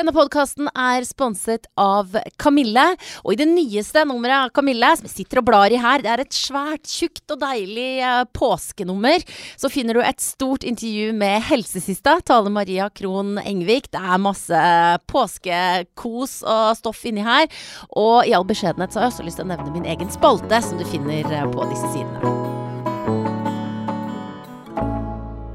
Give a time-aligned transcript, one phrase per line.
[0.00, 2.86] Denne podkasten er sponset av Kamille.
[3.20, 6.08] Og i det nyeste nummeret av Kamille, som jeg sitter og blar i her, det
[6.08, 9.20] er et svært, tjukt og deilig eh, påskenummer,
[9.60, 13.92] så finner du et stort intervju med helsesista, Tale Maria Krohn Engvik.
[13.92, 14.64] Det er masse
[15.12, 17.52] påskekos og stoff inni her.
[17.92, 20.64] Og i all beskjedenhet så har jeg også lyst til å nevne min egen spalte,
[20.64, 22.38] som du finner eh, på disse sidene.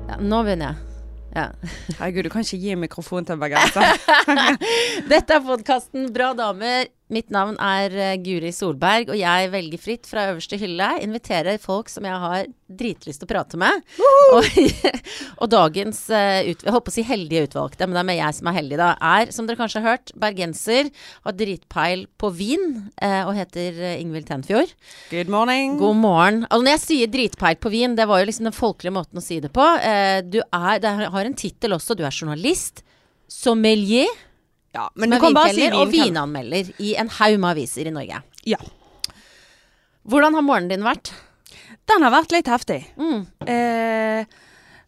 [0.05, 0.94] Ja, nå begynner jeg.
[1.35, 1.49] Ja.
[1.99, 3.83] Herregud, du kan ikke gi mikrofon til en Bergenser.
[5.11, 6.87] Dette er podkasten Bra damer.
[7.13, 10.87] Mitt navn er eh, Guri Solberg, og jeg velger fritt fra øverste hylle.
[11.05, 13.83] Inviterer folk som jeg har dritlyst til å prate med.
[14.33, 14.47] Og,
[15.45, 18.39] og dagens eh, ut, jeg håper å si heldige utvalgte, men det er med jeg
[18.39, 20.89] som er heldig, da, er, som dere kanskje har hørt, bergenser.
[21.27, 24.73] Har dritpeil på vin eh, og heter Ingvild Tenfjord.
[25.13, 25.77] Good morning.
[25.77, 26.43] God morgen.
[26.49, 29.27] Altså, når jeg sier dritpeil på vin, det var jo liksom den folkelige måten å
[29.27, 29.67] si det på.
[29.77, 31.93] Eh, du er, det har en tittel også.
[31.93, 32.81] Du er journalist.
[33.29, 34.09] Sommelier.
[34.75, 37.87] Ja, men som du kan bare si vin, og vinanmelder i en haug med aviser
[37.87, 38.19] i Norge.
[38.49, 38.59] Ja.
[40.05, 41.13] Hvordan har morgenen din vært?
[41.89, 42.81] Den har vært litt heftig.
[42.99, 43.23] Mm.
[43.47, 44.35] Eh,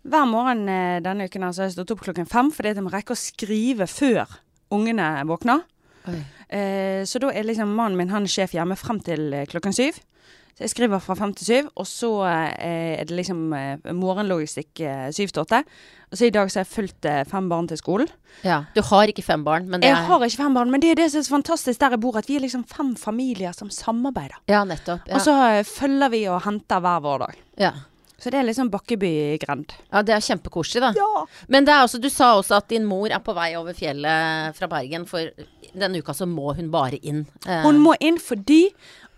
[0.08, 3.16] hver morgen eh, denne uken har jeg stått opp klokken fem fordi jeg må rekke
[3.16, 4.38] å skrive før
[4.75, 5.64] ungene våkner.
[6.08, 9.75] Eh, så da er liksom mannen min han er sjef hjemme frem til eh, klokken
[9.75, 10.00] syv.
[10.58, 14.80] Så jeg skriver fra fem til syv, og så eh, er det liksom eh, morgenlogistikk
[14.81, 15.59] eh, syv til åtte.
[16.09, 18.09] Og så i dag så har jeg fulgt fem barn til skolen.
[18.41, 18.63] Ja.
[18.73, 20.95] Du har ikke fem barn, men det Jeg er har ikke fem barn, men det
[20.95, 23.53] er det som er så fantastisk der jeg bor, at vi er liksom fem familier
[23.53, 24.39] som samarbeider.
[24.50, 25.05] Ja, nettopp.
[25.05, 25.19] Ja.
[25.19, 25.35] Og så
[25.67, 27.44] følger vi og henter hver vår dag.
[27.67, 27.72] ja.
[28.17, 29.75] Så det er liksom Bakkeby-grend.
[29.94, 30.88] ja, det er kjempekoselig, da.
[30.97, 31.25] Ja.
[31.53, 34.55] Men det er også, du sa også at din mor er på vei over fjellet
[34.58, 35.30] fra Bergen, for
[35.78, 37.28] denne uka så må hun bare inn.
[37.45, 38.72] Eh, Hun må inn fordi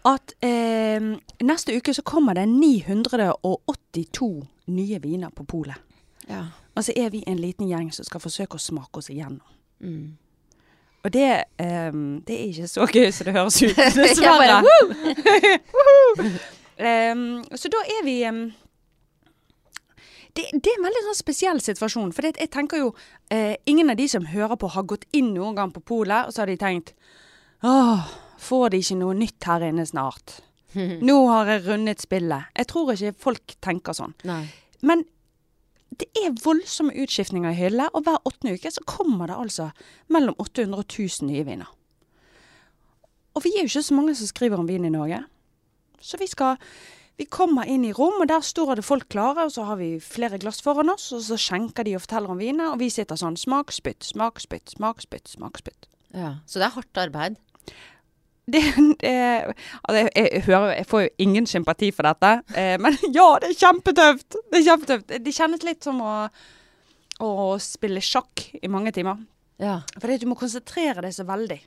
[0.07, 1.01] at eh,
[1.43, 4.29] neste uke så kommer det 982
[4.71, 5.75] nye viner på polet.
[6.29, 6.45] ja.
[6.77, 9.43] Og så er vi en liten gjeng som skal forsøke å smake oss igjennom.
[9.83, 10.13] Mm.
[11.03, 11.91] Og det, eh,
[12.27, 14.61] det er ikke så gøy som det høres ut, dessverre.
[17.11, 18.45] um, så da er vi um,
[20.35, 22.13] det, det er en veldig sånn spesiell situasjon.
[22.15, 22.93] For jeg tenker jo
[23.33, 26.35] eh, Ingen av de som hører på, har gått inn noen gang på polet, og
[26.35, 26.93] så har de tenkt
[27.65, 28.07] Åh,
[28.39, 30.39] får de ikke noe nytt her inne snart?
[31.09, 32.51] Nå har jeg rundet spillet.
[32.57, 34.13] Jeg tror ikke folk tenker sånn.
[34.29, 34.43] Nei.
[34.85, 35.03] Men
[35.99, 39.71] det er voldsomme utskiftninger i hyllene, og hver åttende uke så kommer det altså
[40.13, 41.73] mellom 800 og 1000 nye viner.
[43.35, 45.23] Og vi er jo ikke så mange som skriver om vin i Norge.
[46.01, 46.57] Så vi skal
[47.19, 49.97] Vi kommer inn i rom, og der står det folk klare, og så har vi
[49.99, 53.19] flere glass foran oss, og så skjenker de og forteller om viner, og vi sitter
[53.19, 55.89] sånn smak, spytt, smak, spytt, smak, spytt, smak, spytt.
[56.15, 56.37] Ja.
[56.47, 57.35] Så det er hardt arbeid.
[58.53, 58.61] Det,
[59.01, 59.15] det
[59.83, 63.51] altså jeg, jeg, hører, jeg får jo ingen sympati for dette, eh, men ja, det
[63.51, 64.39] er kjempetøft!
[64.49, 65.17] Det er kjempetøft.
[65.25, 66.13] Det kjennes litt som å,
[67.25, 69.21] å spille sjakk i mange timer.
[69.61, 69.81] Ja.
[69.95, 71.59] At du må konsentrere deg så veldig.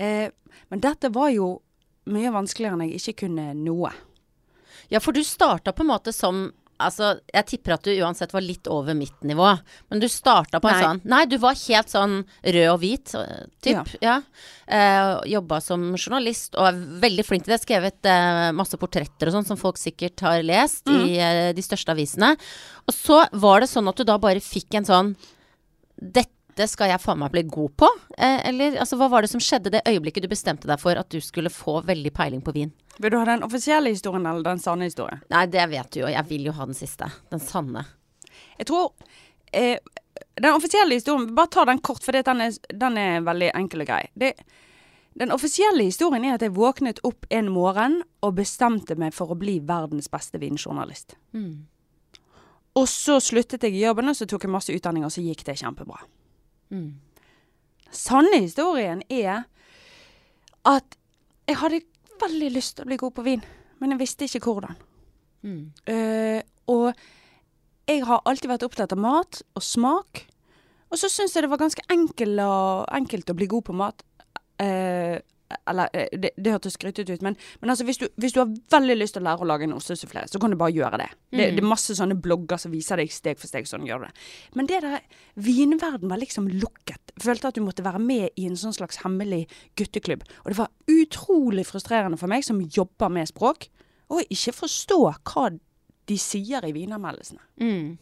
[0.00, 0.28] Eh,
[0.70, 1.58] men dette var jo
[2.10, 3.92] mye vanskeligere enn jeg ikke kunne noe.
[4.90, 6.48] Ja, for du starta på en måte som
[6.80, 9.50] Altså, jeg tipper at du uansett var litt over mitt nivå.
[9.92, 10.86] Men du starta på en Nei.
[10.86, 13.14] sånn Nei, du var helt sånn rød og hvit,
[13.64, 13.92] typ.
[14.04, 14.20] Ja.
[14.70, 17.60] Eh, Jobba som journalist og er veldig flink til det.
[17.64, 21.92] Skrevet eh, masse portretter og sånn som folk sikkert har lest i eh, de største
[21.94, 22.34] avisene.
[22.86, 25.14] Og så var det sånn at du da bare fikk en sånn
[26.00, 26.39] Dette
[26.70, 27.88] skal jeg faen meg bli god på?
[28.16, 31.10] Eh, eller altså, hva var det som skjedde det øyeblikket du bestemte deg for at
[31.12, 32.72] du skulle få veldig peiling på vin?
[32.98, 35.22] Vil du ha den offisielle historien eller den sanne historien?
[35.32, 36.10] Nei, det vet du jo.
[36.10, 37.08] Jeg vil jo ha den siste.
[37.32, 37.86] Den sanne.
[38.58, 38.92] Jeg tror
[39.56, 39.78] eh,
[40.40, 43.88] Den offisielle historien Bare ta den kort, for den er, den er veldig enkel og
[43.88, 44.02] grei.
[44.14, 44.34] Det,
[45.20, 49.38] den offisielle historien er at jeg våknet opp en morgen og bestemte meg for å
[49.38, 51.16] bli verdens beste vinjournalist.
[51.32, 51.66] Mm.
[52.78, 55.42] Og så sluttet jeg i jobben, og så tok jeg masse utdanning, og så gikk
[55.48, 55.98] det kjempebra.
[56.70, 57.00] Mm.
[57.90, 59.42] sanne historien er
[60.70, 60.98] at
[61.48, 61.80] jeg hadde
[62.20, 63.42] veldig lyst til å bli god på vin,
[63.80, 64.76] men jeg visste ikke hvordan.
[65.42, 65.72] Mm.
[65.88, 66.92] Uh, og
[67.90, 70.22] jeg har alltid vært opptatt av mat og smak.
[70.90, 74.04] Og så syns jeg det var ganske enkelt og, enkelt å bli god på mat.
[74.62, 75.16] Eh,
[75.66, 78.50] eller eh, det, det hørtes skrytete ut, men, men altså, hvis, du, hvis du har
[78.72, 81.08] veldig lyst til å lære å lage en ostesufflé, så kan du bare gjøre det.
[81.32, 81.48] det.
[81.56, 84.28] Det er masse sånne blogger som viser deg steg for steg sånn gjør du det.
[84.58, 85.06] Men det der
[85.40, 87.14] vinverden var liksom lukket.
[87.20, 89.46] Følte at du måtte være med i en sånn slags hemmelig
[89.80, 90.22] gutteklubb.
[90.44, 93.68] Og det var utrolig frustrerende for meg som jobber med språk,
[94.10, 95.50] å ikke forstå hva
[96.10, 97.42] de sier i vinanmeldelsene.
[97.62, 97.98] Mm.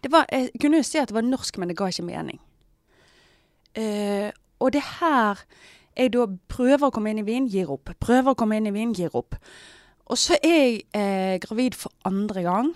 [0.00, 2.40] Det var, jeg kunne jo si at det var norsk, men det ga ikke mening.
[3.76, 4.30] Uh,
[4.60, 5.44] og det her
[6.00, 7.92] jeg da prøver å komme inn i vin, gir opp.
[8.00, 9.36] Prøver å komme inn i vin, gir opp.
[10.10, 12.70] Og så er jeg eh, gravid for andre gang.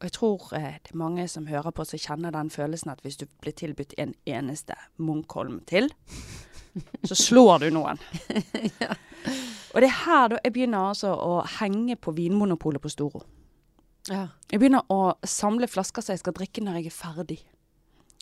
[0.00, 3.02] Og jeg tror eh, det er mange som hører på som kjenner den følelsen at
[3.04, 5.90] hvis du blir tilbudt en eneste Munkholm til,
[7.04, 8.00] så slår du noen.
[9.74, 13.22] Og det er her da jeg begynner altså å henge på Vinmonopolet på Storo.
[14.08, 14.30] Ja.
[14.50, 17.38] Jeg begynner å samle flasker som jeg skal drikke når jeg er ferdig.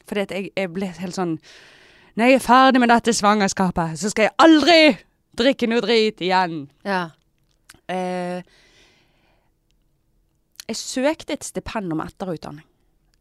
[0.08, 1.38] Fordi at jeg, jeg ble helt sånn
[2.18, 4.78] Når jeg er ferdig med dette svangerskapet, så skal jeg aldri
[5.38, 6.64] drikke noe drit igjen.
[6.84, 7.10] ja.
[7.88, 8.42] Eh,
[10.68, 12.66] jeg søkte et stipend om etterutdanning.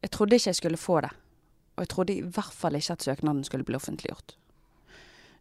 [0.02, 1.10] Jeg trodde ikke jeg skulle få det.
[1.76, 4.34] Og jeg trodde i hvert fall ikke at søknaden skulle bli offentliggjort.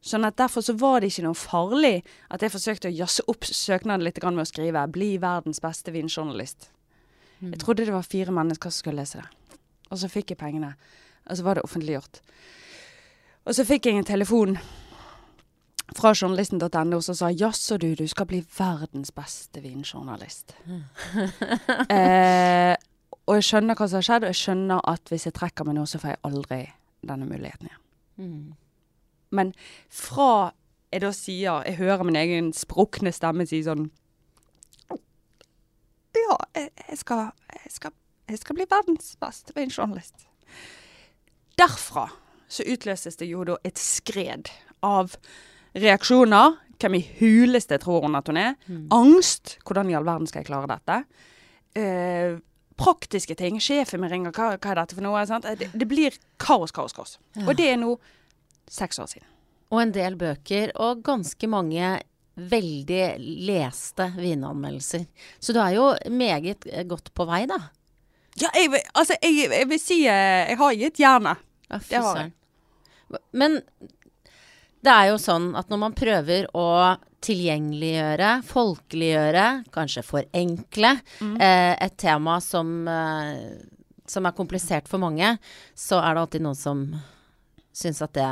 [0.05, 3.43] Sånn at derfor så var det ikke noe farlig at jeg forsøkte å jazze opp
[3.43, 6.69] søknaden litt med å skrive 'Bli verdens beste vinjournalist'.
[7.41, 9.27] Jeg trodde det var fire mennesker som skulle lese det.
[9.91, 10.75] Og så fikk jeg pengene.
[11.29, 12.21] Og så var det offentliggjort.
[13.47, 14.57] Og så fikk jeg en telefon
[15.95, 20.51] fra journalisten.no som sa 'Jaså du, du skal bli verdens beste vinjournalist'.
[21.95, 22.75] eh,
[23.27, 25.75] og jeg skjønner hva som har skjedd, og jeg skjønner at hvis jeg trekker meg
[25.75, 26.59] nå, så får jeg aldri
[27.07, 27.83] denne muligheten igjen.
[28.17, 28.53] Mm.
[29.31, 29.53] Men
[29.89, 30.51] fra
[30.91, 33.89] jeg da sier Jeg hører min egen sprukne stemme si sånn
[36.15, 37.91] Ja, jeg, jeg, skal, jeg, skal,
[38.29, 40.27] jeg skal bli verdens beste vinjournalist.
[41.59, 42.07] Derfra
[42.47, 44.49] så utløses det jo da et skred
[44.85, 45.15] av
[45.77, 46.57] reaksjoner.
[46.77, 48.53] Hvem i huleste tror hun at hun er?
[48.93, 49.57] Angst.
[49.65, 50.99] Hvordan i all verden skal jeg klare dette?
[51.77, 52.37] Eh,
[52.77, 53.57] praktiske ting.
[53.61, 54.35] Sjefen min ringer.
[54.35, 55.23] Hva, hva er dette for noe?
[55.29, 55.47] Sant?
[55.57, 57.17] Det, det blir kaos, kaos, kaos.
[57.47, 57.95] Og det er nå
[58.69, 59.27] seks år siden.
[59.73, 61.97] Og en del bøker, og ganske mange
[62.37, 63.17] veldig
[63.47, 65.07] leste vinanmeldelser.
[65.41, 67.57] Så du er jo meget godt på vei, da.
[68.37, 71.41] Ja, jeg, altså, jeg, jeg vil si eh, Jeg har gitt jernet.
[71.67, 72.19] Ja, Det har.
[73.31, 73.61] Men
[74.85, 76.67] det er jo sånn at når man prøver å
[77.25, 80.93] tilgjengeliggjøre, folkeliggjøre, kanskje forenkle
[81.41, 83.57] eh, et tema som, eh,
[84.07, 85.33] som er komplisert for mange,
[85.75, 86.85] så er det alltid noen som
[87.77, 88.29] syns at det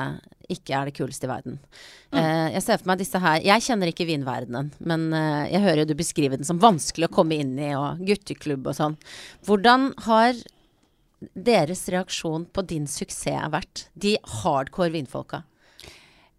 [0.53, 1.57] ikke er det kuleste i verden.
[2.13, 5.81] Eh, jeg ser for meg disse her Jeg kjenner ikke vinverdenen, men eh, jeg hører
[5.81, 8.97] jo du beskrive den som vanskelig å komme inn i, og gutteklubb og sånn.
[9.47, 10.37] Hvordan har
[11.33, 13.87] deres reaksjon på din suksess vært?
[13.93, 15.43] De hardcore vinfolka.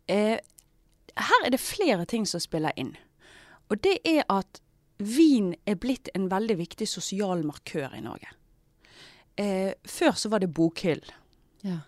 [0.07, 0.39] Eh,
[1.17, 2.95] her er det flere ting som spiller inn.
[3.71, 4.61] Og det er at
[5.03, 8.31] vin er blitt en veldig viktig sosial markør i Norge.
[9.37, 11.03] Eh, før så var det bokhyll.
[11.67, 11.83] Ja.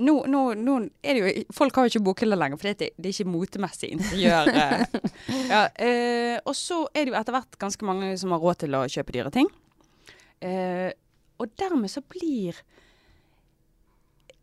[0.00, 0.74] Nå, nå, nå
[1.04, 3.90] er det jo Folk har jo ikke bokhyller lenger, for det, det er ikke motemessig
[3.92, 4.48] interiør.
[4.48, 4.84] eh.
[5.52, 8.78] ja, eh, og så er det jo etter hvert ganske mange som har råd til
[8.78, 9.50] å kjøpe dyre ting.
[10.40, 10.88] Eh,
[11.40, 12.58] og dermed så blir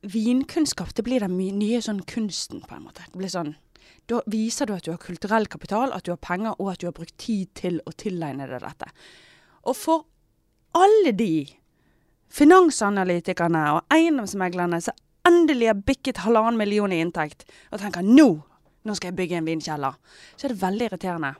[0.02, 3.06] vinkunnskap det blir den nye sånn kunsten, på en måte.
[3.12, 3.56] Det blir sånn,
[4.08, 6.86] Da viser du at du har kulturell kapital, at du har penger, og at du
[6.88, 8.88] har brukt tid til å tilegne deg dette.
[9.68, 10.06] Og for
[10.76, 11.48] alle de
[12.32, 14.96] finansanalytikerne og eiendomsmeglerne som
[15.28, 18.30] endelig har bikket halvannen million i inntekt, og tenker nå,
[18.84, 20.00] nå skal jeg bygge en vinkjeller,
[20.36, 21.34] så er det veldig irriterende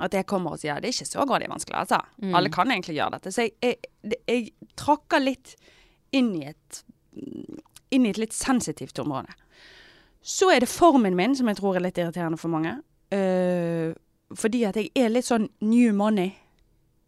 [0.00, 2.00] at jeg kommer og sier det er ikke så grådig vanskelig, altså.
[2.36, 3.32] Alle kan egentlig gjøre dette.
[3.32, 5.54] Så jeg, jeg, jeg trakker litt
[6.12, 6.82] inn i et
[7.94, 9.32] inn i et litt sensitivt område.
[10.26, 12.74] Så er det formen min, som jeg tror er litt irriterende for mange.
[13.14, 13.94] Uh,
[14.36, 16.32] fordi at jeg er litt sånn new money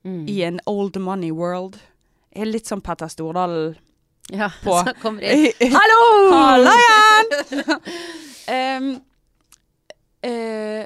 [0.06, 0.28] Mm.
[0.30, 1.74] i en old money world.
[2.32, 3.74] Jeg er litt sånn Petter Stordalen
[4.30, 4.76] Ja, på.
[4.86, 5.50] så kommer inn.
[5.74, 6.04] Hallo!
[6.30, 7.72] Hallo igjen!
[8.54, 8.86] um,
[10.22, 10.84] uh,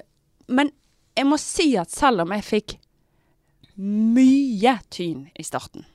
[0.49, 0.73] men
[1.17, 2.77] jeg må si at selv om jeg fikk
[3.83, 5.87] mye tyn i starten,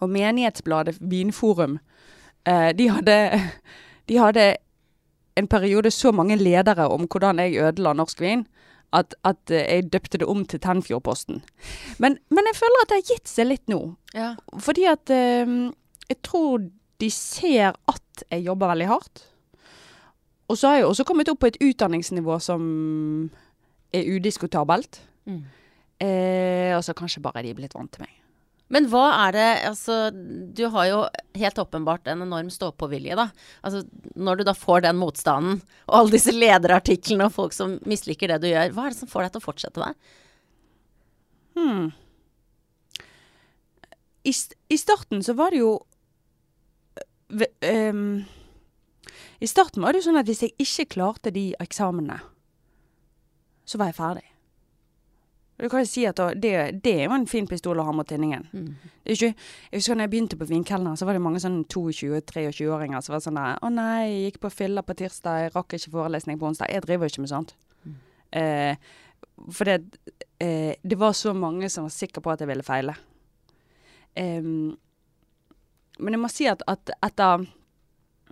[0.00, 1.78] og menighetsbladet Vinforum,
[2.48, 3.16] eh, de hadde,
[4.08, 4.46] de hadde
[5.38, 8.46] en periode så mange ledere om hvordan jeg ødela norsk vin,
[8.96, 11.42] at, at eh, jeg døpte det om til Tennfjordposten.
[11.98, 13.80] Men, men jeg føler at det har gitt seg litt nå.
[14.14, 14.34] Ja.
[14.58, 15.56] Fordi at eh,
[16.10, 16.64] jeg tror
[17.00, 19.22] de ser at jeg jobber veldig hardt.
[20.50, 22.62] Og så har jeg også kommet opp på et utdanningsnivå som
[23.92, 25.02] er udiskutabelt.
[25.28, 25.44] Mm.
[26.00, 28.16] Eh, og så kanskje bare de er blitt vant til meg.
[28.70, 31.00] Men hva er det Altså, du har jo
[31.40, 33.28] helt åpenbart en enorm stå-på-vilje, da.
[33.66, 33.82] Altså,
[34.14, 38.40] når du da får den motstanden, og alle disse lederartiklene og folk som misliker det
[38.44, 40.16] du gjør, hva er det som får deg til å fortsette det?
[41.58, 41.90] Hmm.
[44.24, 44.32] I,
[44.70, 45.72] I starten så var det jo
[47.64, 48.20] ehm,
[49.40, 52.20] I starten var det jo sånn at hvis jeg ikke klarte de eksamenene,
[53.70, 54.26] så var jeg ferdig.
[55.60, 58.08] Du kan jo si at det, det er jo en fin pistol å ha mot
[58.08, 58.46] tinningen.
[59.04, 59.34] Er ikke,
[59.68, 63.20] jeg husker når jeg begynte på Vinkelner, så var det mange sånn 22-23-åringer som var
[63.20, 66.48] sånn der 'Å nei, jeg gikk på fylla på tirsdag, jeg rakk ikke forelesning på
[66.48, 67.54] onsdag.' Jeg driver jo ikke med sånt.
[68.32, 68.76] Eh,
[69.52, 69.98] for det,
[70.40, 72.94] eh, det var så mange som var sikre på at jeg ville feile.
[74.16, 74.76] Em,
[75.98, 77.46] men jeg må si at, at etter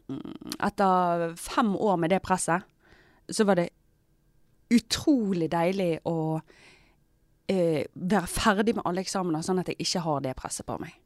[0.08, 2.62] mm, Etter fem år med det presset,
[3.30, 3.68] så var det
[4.74, 6.40] utrolig deilig å
[7.48, 10.96] eh, være ferdig med alle eksamener, sånn at jeg ikke har det presset på meg.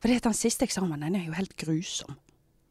[0.00, 2.16] For den siste eksamen, den er jo helt grusom.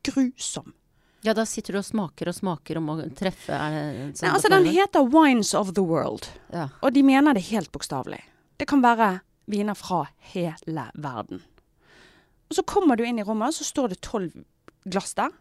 [0.08, 0.74] Grusom.
[1.22, 3.81] Ja, da sitter du og smaker og smaker om å treffe er det
[4.15, 6.29] sånn Nei, altså, den heter Wines of the World.
[6.53, 6.69] ja.
[6.79, 8.22] Og de mener det helt bokstavelig.
[8.58, 9.19] Det kan være
[9.50, 11.43] viner fra hele verden.
[12.50, 14.34] Og så kommer du inn i rommet, og så står det tolv
[14.88, 15.34] glass der.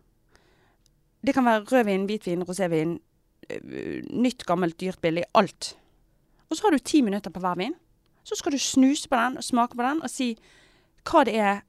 [1.25, 2.99] Det kan være rødvin, hvitvin, rosévin,
[3.49, 5.25] nytt, gammelt, dyrt, billig.
[5.38, 5.75] Alt.
[6.49, 7.76] Og så har du ti minutter på hver vin.
[8.25, 10.35] Så skal du snuse på den og smake på den og si
[11.09, 11.62] hva det er,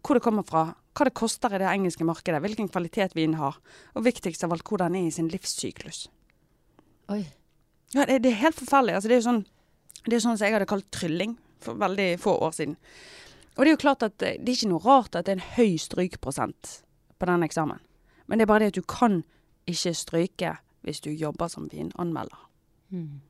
[0.00, 3.58] hvor det kommer fra, hva det koster i det engelske markedet, hvilken kvalitet vinen har,
[3.94, 6.06] og viktigst av alt hvor den er i sin livssyklus.
[7.12, 7.24] Oi.
[7.92, 8.96] Ja, det, det er helt forferdelig.
[8.96, 9.42] Altså, det er jo sånn,
[10.06, 12.78] det er sånn som jeg hadde kalt trylling for veldig få år siden.
[13.56, 15.40] Og det er jo klart at eh, det er ikke noe rart at det er
[15.40, 16.74] en høy strykprosent
[17.20, 17.82] på den eksamen.
[18.30, 19.20] Men det er bare det at du kan
[19.68, 20.54] ikke stryke
[20.86, 22.46] hvis du jobber som vinanmelder.
[22.90, 23.20] Mm.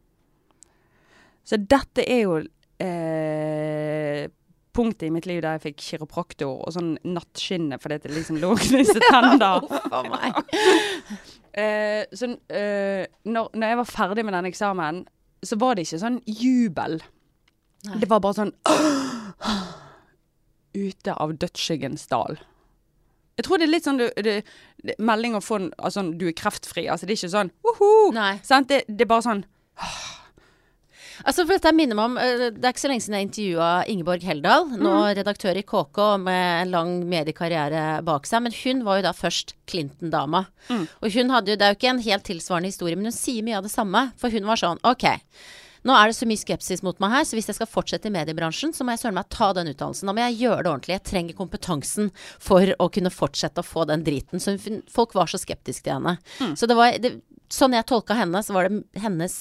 [1.44, 2.36] Så dette er jo
[2.80, 4.28] eh,
[4.76, 8.50] punktet i mitt liv der jeg fikk kiropraktor og sånn nattskinne fordi det liksom lå
[8.60, 9.66] knuste tenner.
[9.66, 10.32] Uff meg.
[11.50, 15.00] Eh, så eh, når, når jeg var ferdig med den eksamen,
[15.42, 17.00] så var det ikke sånn jubel.
[17.88, 17.96] Nei.
[17.98, 18.52] Det var bare sånn
[20.86, 22.38] Ute av dødsskyggens dal.
[23.40, 24.40] Jeg tror det er litt sånn du, det,
[24.84, 26.86] det, melding å få altså, du er kreftfri.
[26.92, 28.10] Altså, det er ikke sånn woho!
[28.46, 28.68] Sant?
[28.68, 29.44] Det, det er bare sånn
[31.20, 33.70] Altså for dette minner meg om eh, Det er ikke så lenge siden jeg intervjua
[33.92, 38.44] Ingeborg Heldal, nå redaktør i KK med en lang mediekarriere bak seg.
[38.46, 40.46] Men hun var jo da først Clinton-dama.
[41.00, 43.44] Og hun hadde jo Det er jo ikke en helt tilsvarende historie, men hun sier
[43.46, 44.06] mye av det samme.
[44.20, 45.06] For hun var sånn OK.
[45.88, 48.12] Nå er det så mye skepsis mot meg her, så hvis jeg skal fortsette i
[48.14, 50.10] mediebransjen, så må jeg søren meg ta den utdannelsen.
[50.10, 50.96] Da må jeg gjøre det ordentlig.
[50.98, 52.10] Jeg trenger kompetansen
[52.42, 54.42] for å kunne fortsette å få den driten.
[54.42, 54.58] Så
[54.92, 56.18] folk var så skeptiske til henne.
[56.58, 57.16] Så det var det,
[57.50, 59.32] Sånn jeg tolka henne, så var det hennes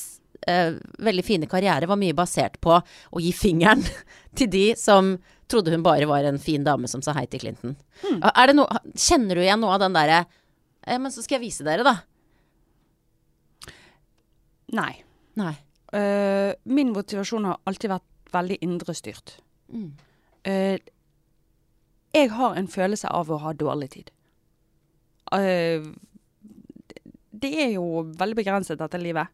[0.50, 3.84] eh, veldig fine karriere var mye basert på å gi fingeren
[4.40, 5.12] til de som
[5.50, 7.76] trodde hun bare var en fin dame som sa hei til Clinton.
[8.34, 11.50] Er det noe, kjenner du igjen noe av den derre eh, Men så skal jeg
[11.52, 12.00] vise dere, da.
[14.74, 14.94] Nei.
[15.38, 15.54] Nei.
[15.94, 19.40] Eh, min motivasjon har alltid vært veldig indrestyrt.
[19.74, 19.94] Mm.
[20.48, 20.78] Uh,
[22.14, 24.12] jeg har en følelse av å ha dårlig tid.
[25.34, 25.90] Uh,
[27.32, 29.28] det- er jo veldig begrenset, dette livet.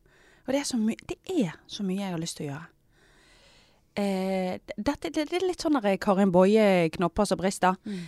[0.48, 2.70] Og det er, så my det er så mye jeg har lyst til å gjøre.
[3.96, 7.76] Dette, det, det er litt sånn der Karin Boje knopper som brister.
[7.86, 8.04] Mm.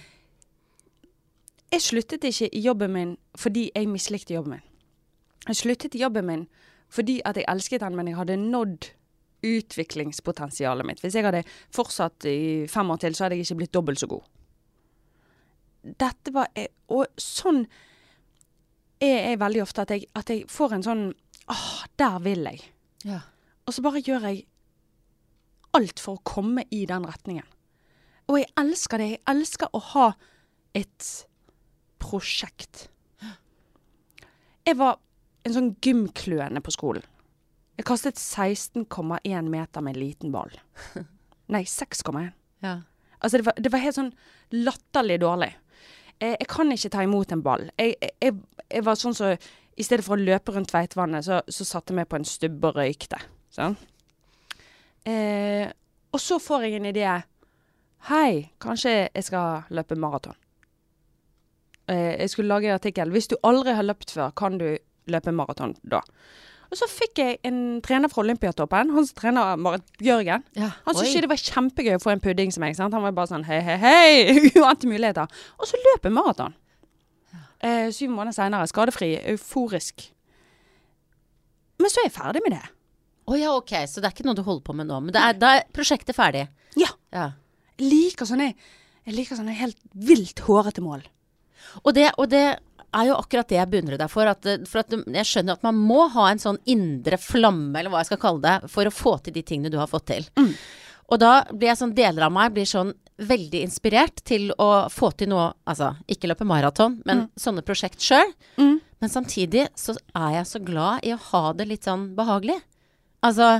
[1.71, 4.65] Jeg sluttet ikke i jobben min fordi jeg mislikte jobben min.
[5.47, 6.47] Jeg sluttet i jobben min
[6.93, 8.89] fordi at jeg elsket den, men jeg hadde nådd
[9.47, 11.01] utviklingspotensialet mitt.
[11.03, 11.43] Hvis jeg hadde
[11.75, 14.25] fortsatt i fem år til, så hadde jeg ikke blitt dobbelt så god.
[15.87, 16.49] Dette var
[16.91, 17.61] Og sånn
[18.99, 21.03] er jeg veldig ofte at jeg, at jeg får en sånn
[21.47, 22.63] Åh, der vil jeg.
[23.07, 23.21] Ja.
[23.63, 24.41] Og så bare gjør jeg
[25.77, 27.45] alt for å komme i den retningen.
[28.27, 29.07] Og jeg elsker det.
[29.13, 30.07] Jeg elsker å ha
[30.75, 31.07] et
[32.03, 32.89] prosjekt.
[34.67, 34.99] Jeg var
[35.47, 37.05] en sånn gymkløne på skolen.
[37.77, 40.53] Jeg kastet 16,1 meter med en liten ball.
[41.53, 42.31] Nei, 6,1.
[42.65, 42.79] ja.
[43.17, 44.11] Altså, det var, det var helt sånn
[44.53, 45.49] latterlig dårlig.
[46.21, 47.63] Jeg, jeg kan ikke ta imot en ball.
[47.81, 48.35] Jeg, jeg,
[48.69, 51.99] jeg var sånn så I stedet for å løpe rundt Tveitvannet, så, så satte jeg
[51.99, 53.17] meg på en stubbe og røykte.
[53.53, 53.77] Sånn.
[55.07, 55.65] Eh,
[56.13, 57.07] og så får jeg en idé.
[58.09, 60.37] Hei, kanskje jeg skal løpe maraton.
[61.87, 63.13] Eh, jeg skulle lage en artikkel.
[63.13, 64.69] Hvis du aldri har løpt før, kan du
[65.13, 66.01] løpe maraton da.
[66.67, 70.43] Og så fikk jeg en trener fra Olympiatoppen, han som trener Marit Bjørgen.
[70.59, 70.73] ja.
[70.83, 72.75] Han syntes det var kjempegøy å få en pudding som meg.
[72.75, 72.93] Sant?
[72.93, 75.31] Han var bare sånn hei, hei, hei, uante muligheter.
[75.57, 76.57] Og så løp jeg maraton.
[77.63, 80.09] Eh, syv måneder seinere, skadefri, euforisk.
[81.79, 82.65] Men så er jeg ferdig med det.
[83.27, 83.73] Å ja, ok.
[83.87, 84.99] Så det er ikke noe du holder på med nå.
[85.07, 86.45] Men det er, da er prosjektet ferdig.
[86.79, 86.91] Ja.
[87.15, 87.29] Ja.
[87.79, 88.51] Jeg liker sånne,
[89.07, 91.03] jeg liker sånne helt vilt hårete mål.
[91.83, 92.45] Og det, og det
[92.99, 94.29] er jo akkurat det jeg beundrer deg for.
[94.29, 98.03] At, for at jeg skjønner at man må ha en sånn indre flamme, eller hva
[98.03, 100.27] jeg skal kalle det, for å få til de tingene du har fått til.
[101.07, 105.09] Og da blir jeg sånn, deler av meg blir sånn veldig inspirert til å få
[105.17, 108.29] til noe Altså, ikke løpe maraton, men sånne prosjekt sjøl.
[108.59, 108.77] Mm.
[109.01, 112.59] Men samtidig så er jeg så glad i å ha det litt sånn behagelig.
[113.25, 113.57] Altså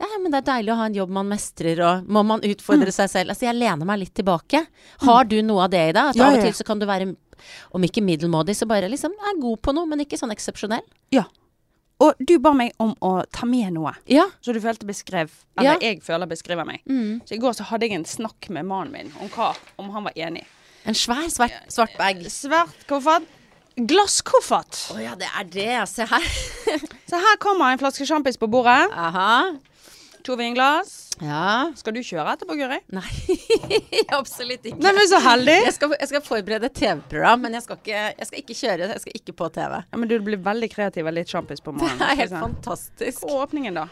[0.00, 2.92] ja, men det er deilig å ha en jobb man mestrer, og må man utfordre
[2.94, 3.32] seg selv.
[3.34, 4.62] Altså, jeg lener meg litt tilbake.
[5.04, 6.14] Har du noe av det i deg?
[6.14, 7.10] At Ja, av og til så kan du være,
[7.72, 10.84] om ikke middelmådig, så bare liksom er god på noe, men ikke sånn eksepsjonell.
[11.12, 11.24] Ja.
[12.00, 14.24] Og du ba meg om å ta med noe, Ja.
[14.40, 15.28] så du følte beskrev
[15.58, 15.78] Eller Ja.
[15.80, 16.80] jeg føler beskriver meg.
[16.88, 17.20] Mm.
[17.26, 20.04] Så i går så hadde jeg en snakk med mannen min om hva, om han
[20.04, 20.46] var enig.
[20.86, 22.22] En svær, svart, svart bag.
[22.30, 23.26] Svart koffert.
[23.76, 24.78] Glasskoffert.
[24.94, 25.88] Å ja, det er det.
[25.88, 26.20] Se her.
[27.10, 28.90] Så her kommer en flaske sjampis på bordet.
[28.92, 29.56] Aha.
[30.26, 31.10] To vinglass.
[31.20, 31.70] Ja.
[31.76, 32.78] Skal du kjøre etterpå, Guri?
[32.96, 33.36] Nei,
[34.18, 34.80] absolutt ikke.
[34.80, 35.56] Nei, men så heldig.
[35.66, 38.88] Jeg skal, jeg skal forberede et TV-program, men jeg skal, ikke, jeg skal ikke kjøre.
[38.94, 39.76] Jeg skal ikke på TV.
[39.82, 42.00] Ja, men du blir veldig kreativ og litt sjampis på morgenen.
[42.04, 42.42] Det er helt se.
[42.46, 43.24] fantastisk.
[43.28, 43.86] Og åpningen, da.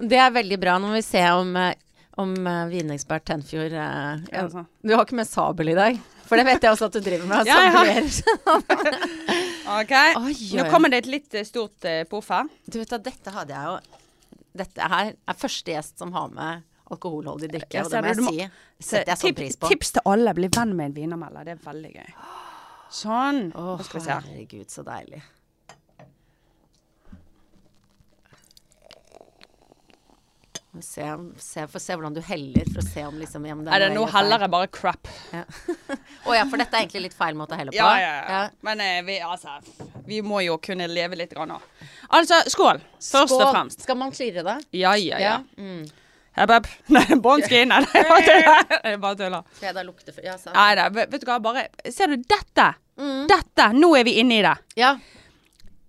[0.00, 1.74] Det er veldig bra når vi ser om, eh,
[2.22, 4.44] om eh, vinekspert Tenfjord eh, ja.
[4.44, 4.64] Altså.
[4.82, 6.00] Du har ikke med sabel i dag?
[6.26, 7.44] For det vet jeg også at du driver med.
[7.50, 7.82] Ja, ja.
[9.72, 9.92] OK.
[10.22, 12.48] Oi, Nå kommer det et litt eh, stort uh, poff her.
[12.66, 14.00] Du vet at dette hadde jeg jo
[14.52, 18.86] Dette her er første gjest som har med alkoholholdig drikke, og det må jeg si.
[18.90, 19.70] Setter jeg sånn pris på.
[19.72, 20.34] Tips til alle.
[20.36, 21.46] Bli venn med en vinermelder.
[21.48, 22.10] Det er veldig gøy.
[22.92, 23.40] Sånn.
[23.56, 24.16] Å, Nå skal vi se.
[24.26, 25.22] herregud, så deilig.
[30.80, 31.04] Se,
[31.36, 34.06] se, for se hvordan du heller, for å se om liksom om Er det noe
[34.06, 35.08] jeg heller er bare crap?
[35.28, 35.42] Ja.
[36.24, 37.76] oh, ja, for dette er egentlig litt feil måte å helle på.
[37.76, 38.38] Ja, ja, ja.
[38.64, 39.58] Men eh, vi, altså,
[40.08, 41.66] vi må jo kunne leve litt grann òg.
[42.16, 42.80] Altså, skål.
[42.96, 43.84] Først og fremst.
[43.84, 44.56] Skal man klirre det?
[44.80, 45.34] Ja, ja, ja.
[45.60, 45.84] Mm.
[46.40, 46.70] Hepp, hepp.
[46.96, 47.68] Nei, båndskin.
[47.68, 48.38] Nei, det
[48.80, 49.44] er bare tuller.
[49.58, 50.38] Det er jeg da lukte for Ja.
[50.56, 52.70] Nei da, vet vet du hva, bare Ser du dette?
[52.96, 53.26] Mm.
[53.28, 53.68] Dette!
[53.76, 54.56] Nå er vi inne i det.
[54.80, 54.96] Ja.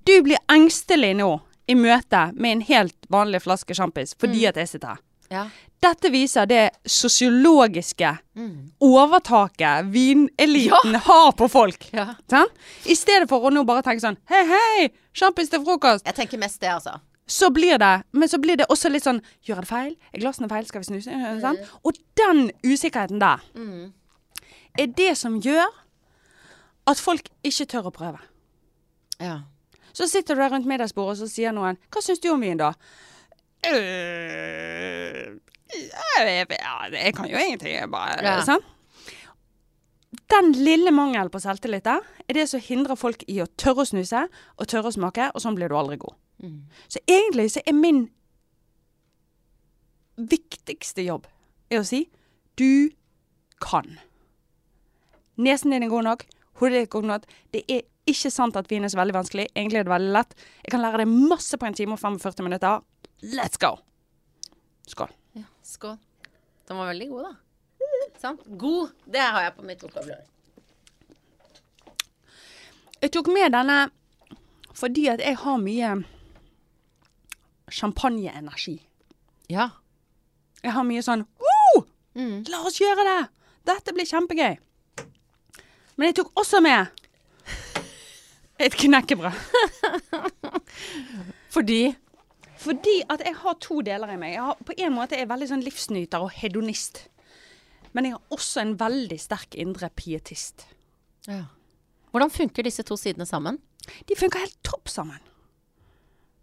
[0.04, 1.32] Du blir engstelig nå
[1.67, 4.98] i møte med en helt vanlig flaske sjampis fordi at jeg sitter her.
[5.32, 5.46] ja.
[5.84, 8.72] Dette viser det sosiologiske Mm.
[8.82, 11.89] overtaket vineliten har på folk.
[11.93, 12.15] ja.
[12.32, 12.48] Sånn?
[12.86, 14.89] I stedet for å nå bare tenke sånn Hei, hei!
[15.13, 16.05] Sjampis til frokost.
[16.05, 17.00] Jeg tenker mest det, altså.
[17.27, 19.96] Så blir det Men så blir det også litt sånn Gjør jeg det feil?
[20.13, 20.65] Er glassene feil?
[20.65, 21.12] Skal vi snuse?
[21.12, 21.41] Mm.
[21.41, 21.58] Sånn?
[21.86, 23.93] Og den usikkerheten der Mm.
[24.79, 25.67] er det som gjør
[26.88, 28.20] at folk ikke tør å prøve.
[29.20, 29.41] Ja.
[29.93, 32.57] Så sitter du der rundt middagsbordet, og så sier noen 'Hva syns du om vin,
[32.57, 32.73] da?'
[33.63, 35.39] «Øh,
[36.17, 36.47] jeg,
[36.91, 38.43] jeg kan jo ingenting, jeg bare Ja.
[38.45, 38.65] Sant?
[40.29, 43.85] Den lille mangelen på selvtillit der er det som hindrer folk i å tørre å
[43.85, 46.13] snuse og tørre å smake, og sånn blir du aldri god.
[46.43, 46.65] Mm.
[46.88, 48.09] Så egentlig så er min
[50.17, 51.27] viktigste jobb
[51.71, 52.10] er å si
[52.60, 52.89] du
[53.62, 53.97] kan.
[55.38, 56.25] Nesen din er god nok,
[56.62, 57.25] hodet ditt er godt nok.
[57.53, 59.48] Det er ikke sant at vin er så veldig vanskelig.
[59.56, 60.36] Egentlig er det veldig lett.
[60.66, 62.82] Jeg kan lære deg masse på en time og 45 minutter.
[63.24, 63.78] Let's go!
[64.88, 65.13] Skål.
[65.39, 65.46] ja.
[65.63, 65.98] Skål.
[66.68, 67.34] Den var veldig god, da.
[68.20, 68.42] Sant?
[68.60, 68.92] God.
[69.06, 70.24] Det har jeg på mitt vokabular.
[73.04, 73.78] Jeg tok med denne
[74.74, 75.89] fordi at jeg har mye
[77.72, 78.80] champagneenergi.
[79.52, 79.70] Ja.
[80.63, 81.54] Jeg har mye sånn oh,
[82.13, 82.44] Mm.
[82.50, 83.22] La oss gjøre det!
[83.66, 84.58] Dette blir kjempegøy.
[85.98, 87.03] Men jeg tok også med
[88.60, 89.34] et knekkebrød.
[91.56, 91.96] Fordi
[92.63, 94.38] Fordi at jeg har to deler i meg.
[94.39, 97.08] Har, på en måte er jeg veldig sånn livsnyter og hedonist.
[97.94, 100.68] Men jeg har også en veldig sterk indre pietist.
[101.28, 101.44] ja.
[102.13, 103.56] Hvordan funker disse to sidene sammen?
[104.06, 105.18] De funker helt topp sammen.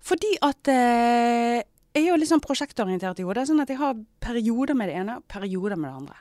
[0.03, 1.61] Fordi at eh,
[1.95, 3.45] jeg er jo litt sånn prosjektorientert i hodet.
[3.47, 6.19] Sånn at jeg har perioder med det ene og perioder med det andre.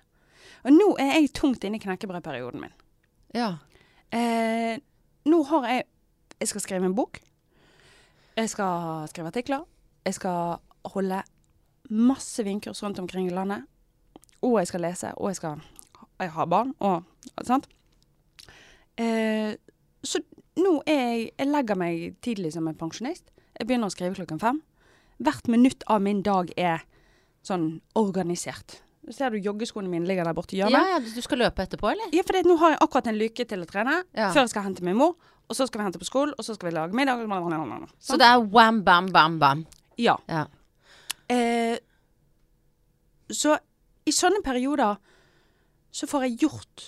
[0.67, 2.75] Og nå er jeg tungt inne i knekkebrødperioden min.
[3.33, 3.49] Ja.
[4.13, 4.77] Eh,
[5.25, 5.83] nå har jeg
[6.39, 7.19] Jeg skal skrive en bok.
[8.37, 9.65] Jeg skal skrive artikler.
[10.05, 11.23] Jeg skal holde
[11.89, 13.65] masse vinkurs rundt omkring i landet.
[14.41, 15.61] Og jeg skal lese, og jeg skal
[16.19, 17.03] Jeg har barn, og
[17.43, 17.67] Sant?
[18.97, 19.55] Eh,
[20.03, 20.19] så
[20.57, 23.31] nå er jeg Jeg legger meg tidlig som en pensjonist.
[23.59, 24.61] Jeg begynner å skrive klokken fem.
[25.19, 26.85] Hvert minutt av min dag er
[27.43, 28.81] sånn organisert.
[29.09, 31.09] Ser du joggeskoene mine ligger der borte i ja, hjørnet?
[31.09, 32.11] ja, du skal løpe etterpå, eller?
[32.13, 33.95] Ja, for nå har jeg akkurat en lykke til å trene.
[34.13, 34.29] Ja.
[34.35, 35.15] Før jeg skal hente min mor.
[35.49, 37.23] Og så skal vi hente på skolen, og så skal vi lage middag.
[37.97, 39.63] Så det er wham, bam, bam, bam.
[39.97, 40.13] Ja.
[40.29, 40.45] Ja.
[41.29, 41.79] Eh,
[43.33, 43.57] så
[44.05, 44.99] i sånne perioder
[45.89, 46.85] så får jeg gjort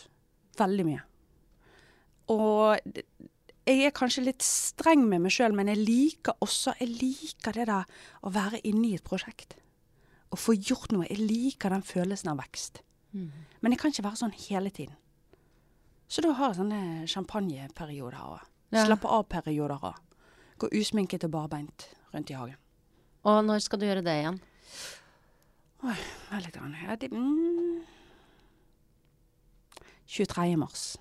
[0.62, 1.01] veldig mye.
[2.31, 2.91] Og
[3.67, 7.67] jeg er kanskje litt streng med meg sjøl, men jeg liker også Jeg liker det
[7.69, 7.89] der
[8.25, 9.57] å være inne i et prosjekt.
[10.32, 11.08] Å få gjort noe.
[11.10, 12.82] Jeg liker den følelsen av vekst.
[13.62, 14.96] Men jeg kan ikke være sånn hele tiden.
[16.12, 18.48] Så da har jeg sånne champagneperioder òg.
[18.72, 18.86] Ja.
[18.88, 20.00] Slappe av-perioder òg.
[20.60, 22.60] Gå usminket og barbeint rundt i hagen.
[23.28, 24.39] Og når skal du gjøre det igjen?
[25.82, 26.54] Vent litt.
[26.54, 26.76] grann.
[26.84, 27.82] Ja, det, mm,
[30.08, 30.58] 23.
[30.58, 30.98] mars.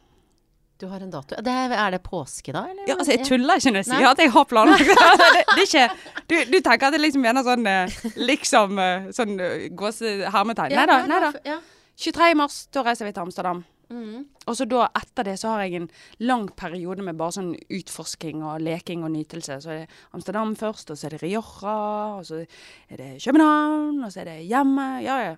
[0.81, 1.37] Du har en dato.
[1.45, 2.87] Det er, er det påske da, eller?
[2.88, 4.81] Ja, altså, jeg tuller ikke når jeg sier at jeg har planer.
[4.81, 9.11] det, det er ikke, du, du tenker at jeg liksom mener sånn eh, Liksom eh,
[9.16, 10.73] sånn eh, gåse hermetegn.
[10.73, 11.03] Ja, Nei da.
[11.11, 11.35] Nei da.
[11.45, 11.59] Ja.
[12.01, 12.33] 23.
[12.40, 13.61] mars, da reiser vi til Amsterdam.
[13.90, 14.23] Mm.
[14.47, 15.88] Og så da etter det så har jeg en
[16.23, 19.59] lang periode med bare sånn utforsking og leking og nytelse.
[19.61, 21.77] Så er det Amsterdam først, og så er det Rioja,
[22.16, 24.88] og så er det København, og så er det hjemme.
[25.05, 25.37] Ja, ja.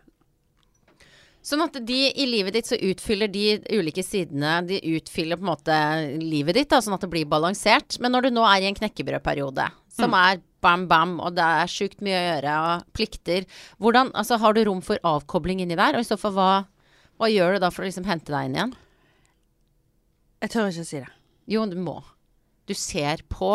[1.42, 5.48] Sånn at de i livet ditt så utfyller de ulike sidene De utfyller på en
[5.50, 5.78] måte
[6.22, 7.98] livet ditt, da, sånn at det blir balansert.
[7.98, 11.70] Men når du nå er i en knekkebrødperiode, som er bam, bam, og det er
[11.70, 13.48] sjukt mye å gjøre, og plikter
[13.82, 15.98] Hvordan, altså Har du rom for avkobling inni der?
[15.98, 16.50] Og i så fall, hva,
[17.18, 18.74] hva gjør du da for å liksom hente deg inn igjen?
[20.42, 21.12] Jeg tør ikke å si det.
[21.50, 22.00] Jo, du må.
[22.70, 23.50] Du ser på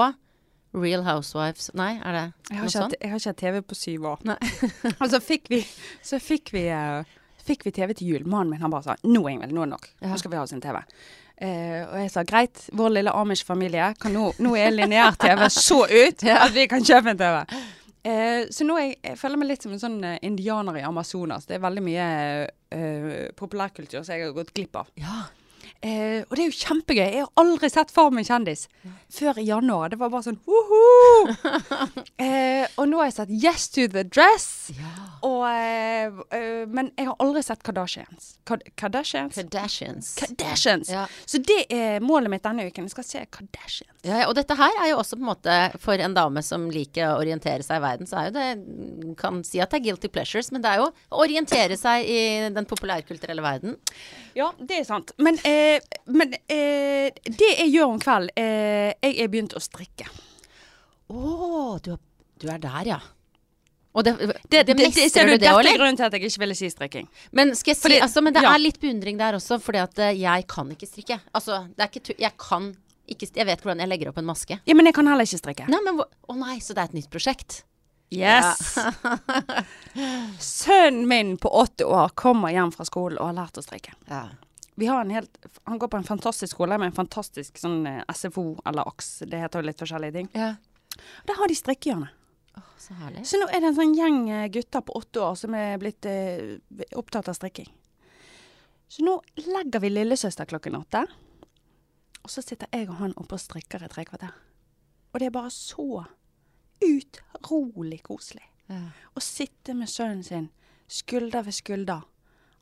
[0.78, 2.95] Real Housewives Nei, er det noe sånt?
[3.00, 4.26] jeg har ikke hatt TV på syv år.
[4.28, 4.38] Nei.
[5.02, 5.62] og så fikk vi,
[6.06, 7.16] så fikk vi, eh,
[7.47, 8.27] fikk vi TV til jul.
[8.29, 9.89] Mannen min han bare sa nå Ingvild, nå er det nok.
[10.03, 10.81] Nå skal vi ha oss en TV.
[11.38, 16.23] Eh, og jeg sa greit, vår lille Amish-familie, kan nå, nå er lineær-TV så ut
[16.45, 17.60] at vi kan kjøpe en TV.
[18.07, 21.47] Eh, så nå jeg, jeg føler meg litt som en sånn eh, indianer i Amazonas.
[21.49, 22.07] Det er veldig mye
[22.47, 24.89] eh, populærkultur som jeg har gått glipp av.
[24.99, 25.25] Ja.
[25.81, 27.03] Eh, og det er jo kjempegøy.
[27.03, 28.65] Jeg har aldri sett Farmen kjendis
[29.13, 29.91] før i januar.
[29.93, 31.35] Det var bare sånn woho!
[32.25, 34.71] eh, og nå har jeg sett Yes to the Dress.
[34.77, 34.93] ja.
[35.27, 38.35] Og, eh, eh, men jeg har aldri sett Kardashians.
[38.47, 39.37] Kad Kardashians?
[39.37, 40.13] Kardashians.
[40.19, 40.91] Kardashians.
[40.93, 41.07] Ja.
[41.25, 42.87] Så det er målet mitt denne uken.
[42.87, 43.96] Jeg skal se Kardashians.
[44.05, 47.07] Ja, og dette her er jo også på en måte for en dame som liker
[47.10, 50.12] å orientere seg i verden, så er jo det Kan si at det er guilty
[50.13, 52.19] pleasures, men det er jo å orientere seg i
[52.53, 53.75] den populærkulturelle verden.
[54.38, 55.12] Ja, det er sant.
[55.17, 55.81] Men, eh,
[56.13, 60.05] men eh, det jeg gjør om kvelden eh, Jeg er begynt å strikke.
[61.10, 62.03] Å, du, er-
[62.43, 62.99] du er der, ja.
[63.97, 64.13] Og det,
[64.51, 65.77] det, Det, det, ser du, du det dette er eller?
[65.79, 67.07] grunnen til at jeg ikke ville si strikking.
[67.33, 68.51] Men, si, Fordi- altså, men det ja.
[68.53, 71.17] er litt beundring der også, for eh, jeg kan ikke strikke.
[71.33, 72.75] Altså, det er ikke Jeg kan
[73.08, 74.60] ikke Jeg vet hvordan jeg legger opp en maske.
[74.67, 75.67] Ja, men jeg kan heller ikke strikke.
[75.72, 77.62] Nei, men Å nei, så det er et nytt prosjekt?
[78.13, 78.78] Yes!
[80.39, 83.96] Sønnen min på åtte år kommer hjem fra skolen og har lært å strikke.
[84.08, 84.28] Ja.
[84.78, 85.34] Vi har en helt,
[85.65, 89.10] han går på en fantastisk skole med en fantastisk sånn eh, SFO eller AKS.
[89.26, 90.32] Det heter jo litt forskjellige ting.
[90.38, 90.54] ja.
[91.30, 92.08] Der har de strikkehjørne.
[92.58, 93.22] Oh, så herlig.
[93.30, 96.08] Så nå er det en sånn gjeng eh, gutter på åtte år som er blitt
[96.10, 96.56] eh,
[96.98, 97.67] opptatt av strikking.
[98.89, 99.17] Så nå
[99.52, 101.04] legger vi lillesøster klokken åtte.
[102.27, 104.33] Og så sitter jeg og han oppe og strikker i tre kvarter.
[105.13, 106.01] Og det er bare så
[106.83, 108.43] utrolig koselig.
[108.67, 108.81] Ja.
[109.15, 110.49] Å sitte med sønnen sin
[110.91, 112.03] skulder ved skulder,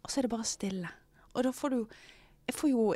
[0.06, 0.92] og så er det bare stille.
[1.34, 1.80] Og da får du
[2.46, 2.94] Jeg får jo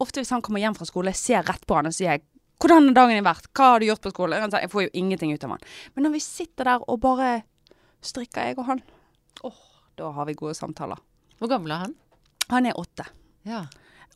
[0.00, 2.20] Ofte hvis han kommer hjem fra skole, jeg ser rett på han og sier
[2.60, 3.52] 'Hvordan har dagen din vært?
[3.52, 5.60] Hva har du gjort på skole?' Han sier, Jeg får jo ingenting ut av han.
[5.94, 7.42] Men når vi sitter der og bare
[8.00, 8.82] strikker, jeg og han,
[9.44, 9.60] åh,
[9.96, 10.96] da har vi gode samtaler.
[11.38, 11.94] Hvor gammel er han?
[12.48, 13.04] Han er åtte.
[13.44, 13.66] Ja.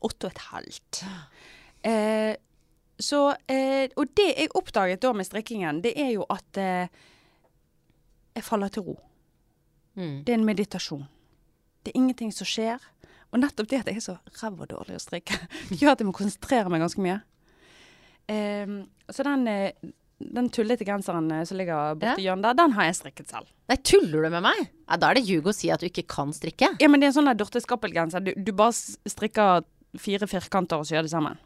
[0.01, 1.05] Åtte og et halvt.
[1.87, 2.35] Eh,
[3.01, 6.91] så eh, Og det jeg oppdaget da med strikkingen, det er jo at eh,
[8.37, 8.97] jeg faller til ro.
[9.97, 10.21] Mm.
[10.25, 11.07] Det er en meditasjon.
[11.85, 12.83] Det er ingenting som skjer.
[13.31, 15.37] Og nettopp det at jeg er så ræva dårlig å strikke,
[15.79, 17.21] gjør at jeg må konsentrere meg ganske mye.
[18.31, 19.91] Ehm, så den, eh,
[20.21, 23.53] den tullete genseren eh, som ligger borti hjørnet der, den har jeg strikket selv.
[23.71, 24.65] Nei, tuller du med meg?
[24.83, 26.73] Ja, da er det ljug å si at du ikke kan strikke.
[26.83, 28.27] Ja, men det er en sånn Dorte Skappel-genser.
[28.27, 29.63] Du, du bare strikker
[29.99, 31.39] fire firkanter og syr det sammen.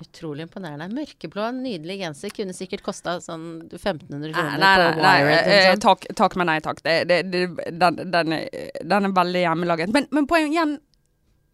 [0.00, 0.88] Utrolig imponerende.
[0.92, 2.32] Mørkeblå, nydelig genser.
[2.36, 5.84] Kunne sikkert kosta sånn 1500 kroner nei, nei, på nei Wired.
[5.84, 6.10] sånn.
[6.18, 6.82] takk, men nei takk.
[6.84, 9.94] Det, det, det, den, den, er, den er veldig hjemmelaget.
[9.94, 10.76] Men, men poenget igjen,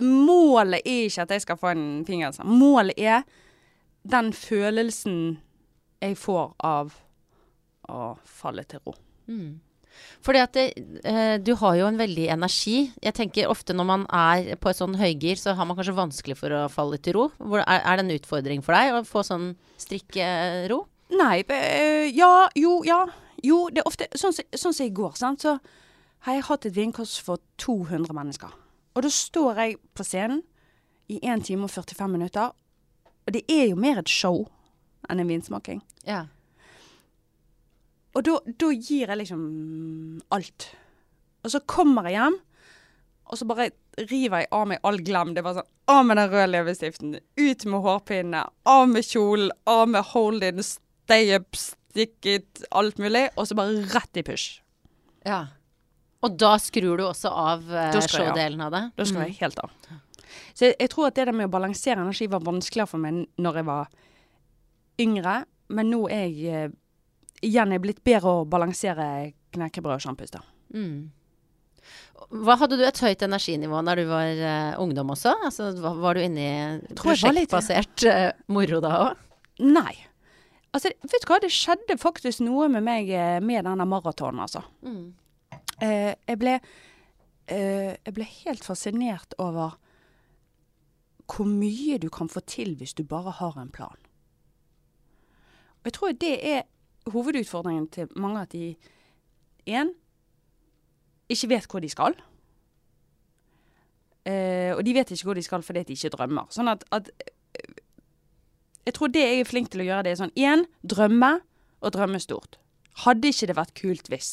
[0.02, 2.48] målet er ikke at jeg skal få en fin genser.
[2.48, 3.22] Målet er
[4.02, 5.18] den følelsen
[6.02, 6.96] jeg får av
[7.92, 8.96] å falle til ro.
[9.30, 9.60] Mm.
[10.22, 10.66] Fordi at det,
[11.04, 12.92] eh, du har jo en veldig energi.
[13.02, 16.38] Jeg tenker ofte når man er på et sånn høygir, så har man kanskje vanskelig
[16.38, 17.28] for å falle til ro.
[17.38, 19.52] Hvor, er, er det en utfordring for deg å få sånn
[19.82, 20.84] strikkero?
[21.12, 23.04] Nei, eh, ja, jo, ja.
[23.42, 25.56] Jo, det er ofte Sånn som sånn som i går, sant, så
[26.26, 28.52] har jeg hatt et vinkurs for 200 mennesker.
[28.94, 30.42] Og da står jeg på scenen
[31.10, 32.52] i 1 time og 45 minutter,
[33.26, 34.44] og det er jo mer et show
[35.10, 35.82] enn en vinsmaking.
[36.06, 36.26] Ja.
[38.14, 38.36] Og da,
[38.76, 39.42] gir jeg liksom
[40.34, 40.66] alt.
[41.44, 42.36] Og så kommer jeg hjem,
[43.32, 43.70] og så bare
[44.10, 45.32] river jeg av meg all glem.
[45.36, 49.88] Det var sånn Av med den røde leppestiften, ut med hårpinnene, av med kjolen, av
[49.90, 53.24] med hold-in, stay up, stick it, alt mulig.
[53.36, 54.60] Og så bare rett i push.
[55.26, 55.46] ja.
[56.22, 58.70] Og da skrur du også av eh, showdelen av.
[58.70, 58.82] det?
[58.96, 59.26] Da skal Mm.
[59.26, 59.70] jeg helt av.
[60.54, 63.26] Så jeg, jeg tror at det der med å balansere energi var vanskeligere for meg
[63.42, 63.88] når jeg var
[65.02, 65.44] yngre.
[65.74, 66.68] Men nå er jeg eh,
[67.42, 70.32] igjen er blitt bedre å balansere knekkebrød og sjampis.
[70.34, 70.42] da.
[70.74, 71.10] Mm.
[72.42, 75.34] Hva Hadde du et høyt energinivå da du var uh, ungdom også?
[75.48, 79.26] Altså, var, var du inne i prosjektbasert uh, moro da òg?
[79.66, 79.92] Nei.
[80.72, 81.40] Altså, vet du hva?
[81.42, 84.62] Det skjedde faktisk noe med meg eh, med denne maratonen, altså.
[84.86, 85.10] Mm.
[85.82, 86.56] Uh, jeg ble
[87.52, 89.74] Jeg ble helt fascinert over
[91.26, 93.98] hvor mye du kan få til hvis du bare har en plan.
[95.82, 96.62] Og jeg tror det er
[97.10, 98.76] hovedutfordringen til mange at de
[99.66, 99.92] én
[101.28, 102.14] ikke vet hvor de skal.
[104.24, 106.46] Eh, og de vet ikke hvor de skal fordi de ikke drømmer.
[106.54, 107.78] Sånn at, at eh,
[108.86, 111.40] Jeg tror det jeg er flink til å gjøre, det er sånn én drømme,
[111.82, 112.58] og drømme stort.
[113.04, 114.30] Hadde ikke det vært kult hvis.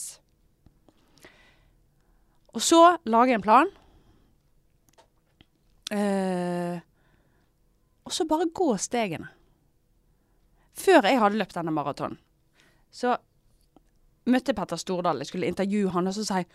[2.53, 3.69] Og så lage en plan.
[5.93, 6.81] Eh,
[8.05, 9.29] og så bare gå stegene.
[10.79, 12.17] Før jeg hadde løpt denne maratonen,
[12.91, 13.17] så
[14.29, 15.21] møtte Petter Stordal.
[15.21, 16.47] Jeg skulle intervjue han, og så sa jeg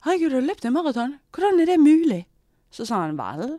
[0.00, 1.18] 'Herregud, du har løpt en maraton.
[1.32, 2.26] Hvordan er det mulig?'
[2.70, 3.58] Så sa han 'Vel,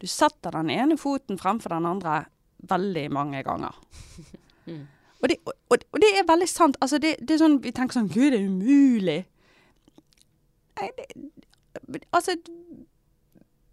[0.00, 2.24] du setter den ene foten fremfor den andre
[2.58, 3.74] veldig mange ganger'.
[4.66, 4.86] Mm.
[5.22, 6.76] Og, det, og, og det er veldig sant.
[6.80, 9.24] Altså, det, det er sånn, Vi tenker sånn 'Gud, det er umulig'.
[10.80, 12.34] Nei, det, altså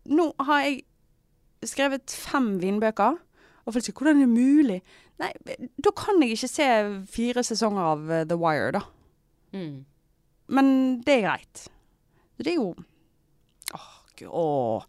[0.05, 0.83] Nå har jeg
[1.65, 3.17] skrevet fem vinbøker.
[3.65, 4.81] Og folk sier 'Hvordan er det mulig?'
[5.21, 5.29] Nei,
[5.77, 6.67] da kan jeg ikke se
[7.13, 8.81] fire sesonger av eh, The Wire, da.
[9.53, 9.83] Mm.
[10.57, 10.71] Men
[11.05, 11.67] det er greit.
[12.41, 12.71] Det er jo
[13.77, 14.83] Åh, gud, åh.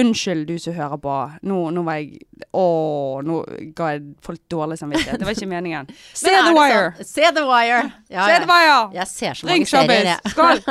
[0.00, 1.14] Unnskyld, du som hører på.
[1.44, 2.22] Nå, nå var jeg
[2.56, 3.42] Åh, nå
[3.76, 5.20] ga jeg folk dårlig samvittighet.
[5.20, 5.90] Det var ikke meningen.
[6.16, 6.86] Se The Wire!
[6.96, 7.82] sånn- Se The Wire!
[8.08, 8.40] Ja, Se ja.
[8.40, 8.78] The Wire!
[8.96, 10.32] Jeg ser så mange serier, jeg.
[10.32, 10.64] Skål!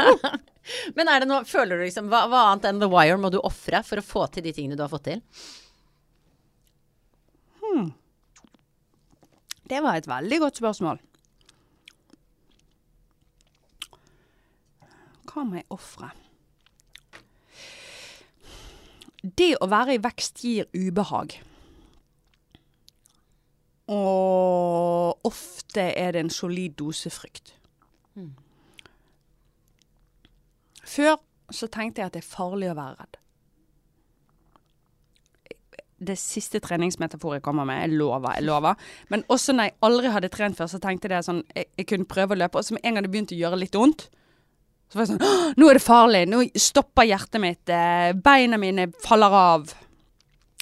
[0.98, 3.40] Men er det noe, føler du liksom, hva, hva annet enn The Wire må du
[3.46, 5.22] ofre for å få til de tingene du har fått til?
[9.72, 10.98] Det var et veldig godt spørsmål.
[15.32, 16.10] Hva må jeg ofre?
[19.24, 21.38] Det å være i vekst gir ubehag.
[23.96, 27.56] Og ofte er det en solid dose frykt.
[30.84, 31.16] Før
[31.48, 33.21] så tenkte jeg at det er farlig å være redd.
[36.02, 38.80] Det siste treningsmetaforet jeg kommer med, jeg lover, jeg lover.
[39.14, 42.10] Men også når jeg aldri hadde trent før, så tenkte jeg sånn Jeg, jeg kunne
[42.10, 44.08] prøve å løpe, og så med en gang det begynte å gjøre litt vondt,
[44.90, 46.24] så var jeg sånn Nå er det farlig!
[46.32, 47.70] Nå stopper hjertet mitt.
[47.70, 49.72] eh, Beina mine faller av.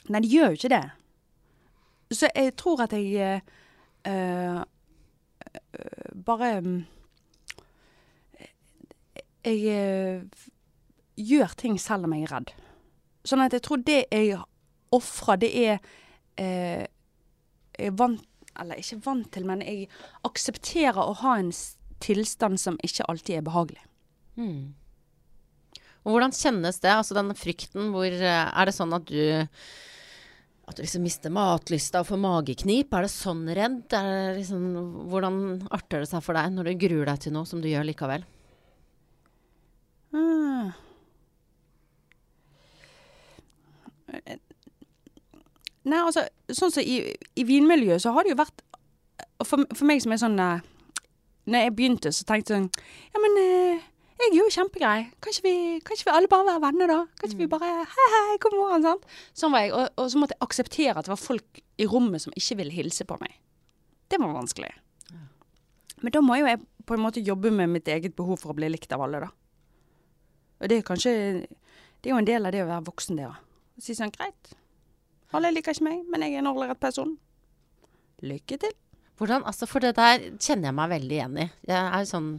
[0.09, 0.83] Nei, det gjør jo ikke det.
[2.11, 3.41] Så jeg tror at jeg
[4.09, 4.61] øh,
[6.25, 6.51] bare
[9.45, 10.23] Jeg øh,
[11.17, 12.53] gjør ting selv om jeg er redd.
[13.25, 14.37] Sånn at jeg tror det jeg
[14.95, 15.75] ofrer, det er
[16.39, 16.87] eh,
[17.77, 18.25] Jeg er vant
[18.59, 19.87] Eller ikke vant til, men jeg
[20.27, 21.53] aksepterer å ha en
[22.03, 23.83] tilstand som ikke alltid er behagelig.
[24.39, 24.73] Hmm.
[26.03, 29.45] Og hvordan kjennes det, altså den frykten, hvor eh, Er det sånn at du
[30.69, 32.91] at du liksom mister matlysta og får mageknip?
[32.93, 33.79] Er det sånn redd?
[33.89, 34.01] Det
[34.37, 34.67] liksom,
[35.09, 35.39] hvordan
[35.73, 38.25] arter det seg for deg når du gruer deg til noe som du gjør likevel?
[40.13, 40.77] Ah.
[45.89, 47.01] Nei, altså, sånn som i,
[47.39, 48.61] i vinmiljøet så har det jo vært
[49.45, 50.65] for, for meg som er sånn uh,
[51.49, 53.87] Når jeg begynte, så tenkte jeg sånn Ja, men uh,
[54.19, 55.05] jeg er jo kjempegrei.
[55.23, 56.97] Kan ikke, vi, vi alle bare være venner, da?
[57.15, 59.05] Kan ikke vi bare Hei, hei, god morgen, sant?
[59.31, 59.71] Sånn var jeg.
[59.77, 62.75] Og, og så måtte jeg akseptere at det var folk i rommet som ikke ville
[62.75, 63.37] hilse på meg.
[64.11, 64.73] Det var vanskelig.
[66.03, 68.57] Men da må jo jeg på en måte jobbe med mitt eget behov for å
[68.57, 69.31] bli likt av alle, da.
[70.59, 71.11] Og det er kanskje
[71.99, 73.39] Det er jo en del av det å være voksen, det òg.
[73.79, 74.51] Si sånn greit.
[75.37, 77.15] Alle liker ikke meg, men jeg er en ålreit person.
[78.25, 78.73] Lykke til.
[79.19, 81.47] Hvordan, altså For det der kjenner jeg meg veldig igjen i.
[81.67, 82.29] Jeg er jo sånn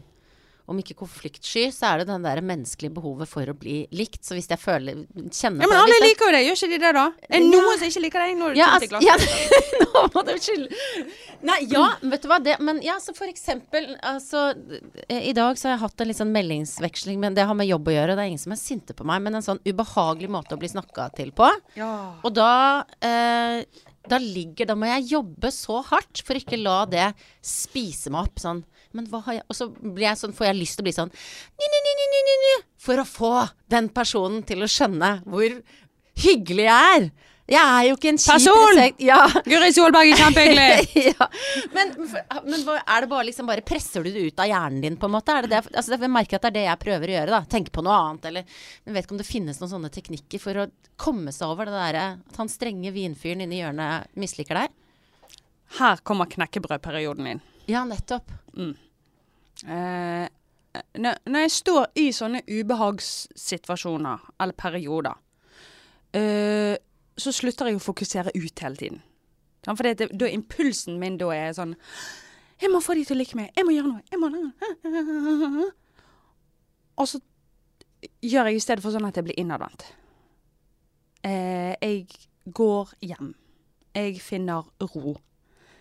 [0.71, 4.21] om ikke konfliktsky, så er det den der menneskelige behovet for å bli likt.
[4.27, 5.01] Så hvis jeg føler
[5.35, 7.07] Kjenner Ja, Men alle liker jo det, gjør ikke de det, da?
[7.27, 7.51] Er det Ja.
[7.51, 8.57] noen som ikke liker deg?
[8.61, 9.17] Ja, altså, ja,
[9.83, 10.81] nå må du skylde
[11.43, 12.39] Nei, ja, vet du hva.
[12.45, 14.51] Det, men ja, så for eksempel altså,
[15.09, 17.67] eh, I dag så har jeg hatt en litt sånn meldingsveksling, men det har med
[17.71, 18.15] jobb å gjøre.
[18.17, 20.69] Det er ingen som er sinte på meg, men en sånn ubehagelig måte å bli
[20.69, 21.49] snakka til på.
[21.81, 21.93] Ja.
[22.23, 23.65] Og da eh,
[24.09, 27.11] Da ligger Da må jeg jobbe så hardt for ikke la det
[27.45, 28.63] spise meg opp sånn.
[28.97, 29.69] Men hva har jeg Og så
[30.01, 33.01] jeg sånn, får jeg lyst til å bli sånn ni, ni, ni, ni, ni, For
[33.01, 33.35] å få
[33.71, 35.61] den personen til å skjønne hvor
[36.21, 37.11] hyggelig jeg er.
[37.51, 38.81] Jeg er jo ikke en kjip Person!
[39.03, 39.19] Ja.
[39.43, 41.07] Guri Solberg er kjempehyggelig!
[41.11, 41.27] ja.
[41.75, 41.95] Men,
[42.47, 45.15] men er det bare liksom bare Presser du det ut av hjernen din, på en
[45.17, 45.35] måte?
[45.43, 45.63] Det det?
[45.75, 47.41] Altså, jeg merker at det er det jeg prøver å gjøre, da.
[47.51, 50.61] Tenke på noe annet, eller Men vet ikke om det finnes noen sånne teknikker for
[50.63, 50.67] å
[51.01, 54.77] komme seg over det derre at han strenge vinfyren inni hjørnet misliker deg.
[55.81, 57.43] Her kommer knekkebrødperioden inn.
[57.71, 58.31] Ja, nettopp.
[59.67, 60.27] Eh,
[61.03, 65.19] når, når jeg står i sånne ubehagssituasjoner, eller perioder,
[66.15, 66.79] eh,
[67.23, 69.01] så slutter jeg å fokusere ut hele tiden.
[69.65, 69.77] Sant?
[69.77, 71.75] For det, det, da impulsen min da er sånn
[72.61, 73.53] Jeg må få de til å like meg.
[73.57, 74.03] Jeg må gjøre noe.
[74.11, 74.27] Jeg må
[77.01, 77.21] Og så
[78.21, 79.87] gjør jeg i stedet for sånn at jeg blir innadvendt.
[81.25, 82.05] Eh, jeg
[82.45, 83.33] går hjem.
[83.97, 85.17] Jeg finner ro.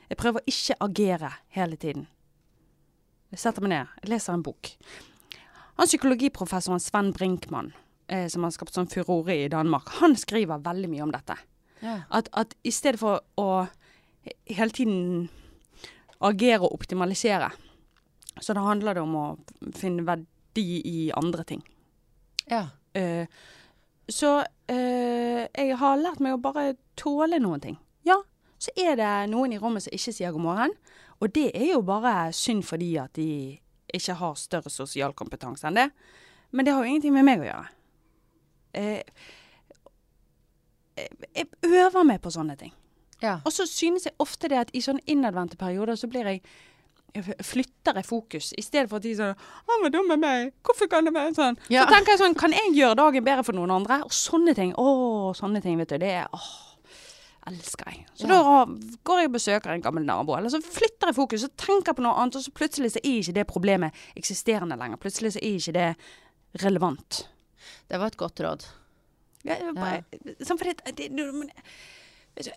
[0.10, 2.08] Jeg prøver å ikke agere hele tiden.
[3.30, 4.72] Jeg setter meg ned, jeg leser en bok.
[5.78, 7.70] Han psykologiprofessoren Sven Brinkmann,
[8.10, 11.38] eh, som har skapt sånn furore i Danmark, han skriver veldig mye om dette.
[11.80, 12.02] Ja.
[12.10, 13.50] At, at i stedet for å
[14.50, 15.30] hele tiden
[16.20, 17.52] agere og optimalisere,
[18.40, 19.28] så da handler det om å
[19.76, 21.64] finne verdi i andre ting.
[22.50, 22.68] ja.
[22.98, 23.28] Eh,
[24.10, 27.76] så eh, jeg har lært meg å bare tåle noen ting.
[28.08, 28.18] Ja,
[28.58, 30.74] så er det noen i rommet som ikke sier god morgen.
[31.22, 33.60] Og det er jo bare synd fordi at de
[33.94, 35.90] ikke har større sosial kompetanse enn det.
[36.50, 37.68] Men det har jo ingenting med meg å gjøre.
[38.74, 39.02] Eh,
[41.36, 42.74] jeg øver meg på sånne ting.
[43.22, 43.38] ja.
[43.46, 46.42] Og så synes jeg ofte det at i sånne innadvendte perioder så blir jeg
[47.16, 50.54] jeg flytter jeg fokus, i stedet for at de sånn 'Han var dum med meg.
[50.64, 51.86] Hvorfor kan det være sånn?' Ja.
[51.86, 54.04] Så tenker jeg sånn Kan jeg gjøre dagen bedre for noen andre?
[54.04, 54.74] Og sånne ting.
[54.78, 55.98] Å, sånne ting, vet du.
[55.98, 56.76] Det er åh,
[57.48, 58.06] elsker jeg.
[58.16, 58.28] Så Ja.
[58.28, 58.66] da
[59.04, 62.04] går jeg og besøker en gammel nabo, eller så flytter jeg fokus og tenker på
[62.04, 64.98] noe annet, og så plutselig så er ikke det problemet eksisterende lenger.
[64.98, 65.96] Plutselig så er ikke det
[66.64, 67.28] relevant.
[67.90, 68.68] Det var et godt råd.
[69.48, 70.04] Ja, jeg bare,
[70.60, 71.10] fordi det,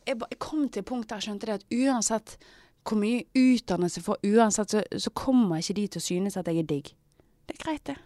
[0.07, 2.37] jeg, kom til et punkt der jeg skjønte det at uansett
[2.83, 6.49] hvor mye utdannelse jeg får, uansett så, så kommer ikke de til å synes at
[6.51, 6.91] jeg er digg.
[7.47, 7.97] Det er greit, det.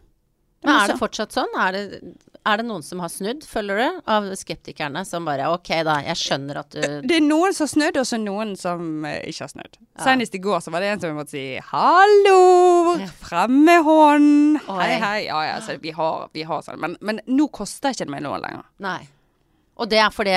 [0.66, 1.52] Men er det fortsatt sånn?
[1.62, 2.00] Er det,
[2.46, 4.00] er det noen som har snudd, følger du?
[4.12, 7.72] Av skeptikerne som bare Ok, da, jeg skjønner at du Det er noen som har
[7.72, 9.79] snudd, og så noen som eh, ikke har snudd.
[9.81, 10.05] Ja.
[10.09, 14.92] Senest i går så var det en som måtte si 'hallo', frem med hånden, Hei,
[15.02, 15.18] hei.
[15.26, 16.81] Ja, ja, så vi har, vi har sånn.
[16.83, 18.66] Men, men nå koster ikke det meg noe lenger.
[18.85, 19.00] Nei.
[19.76, 20.37] Og det er fordi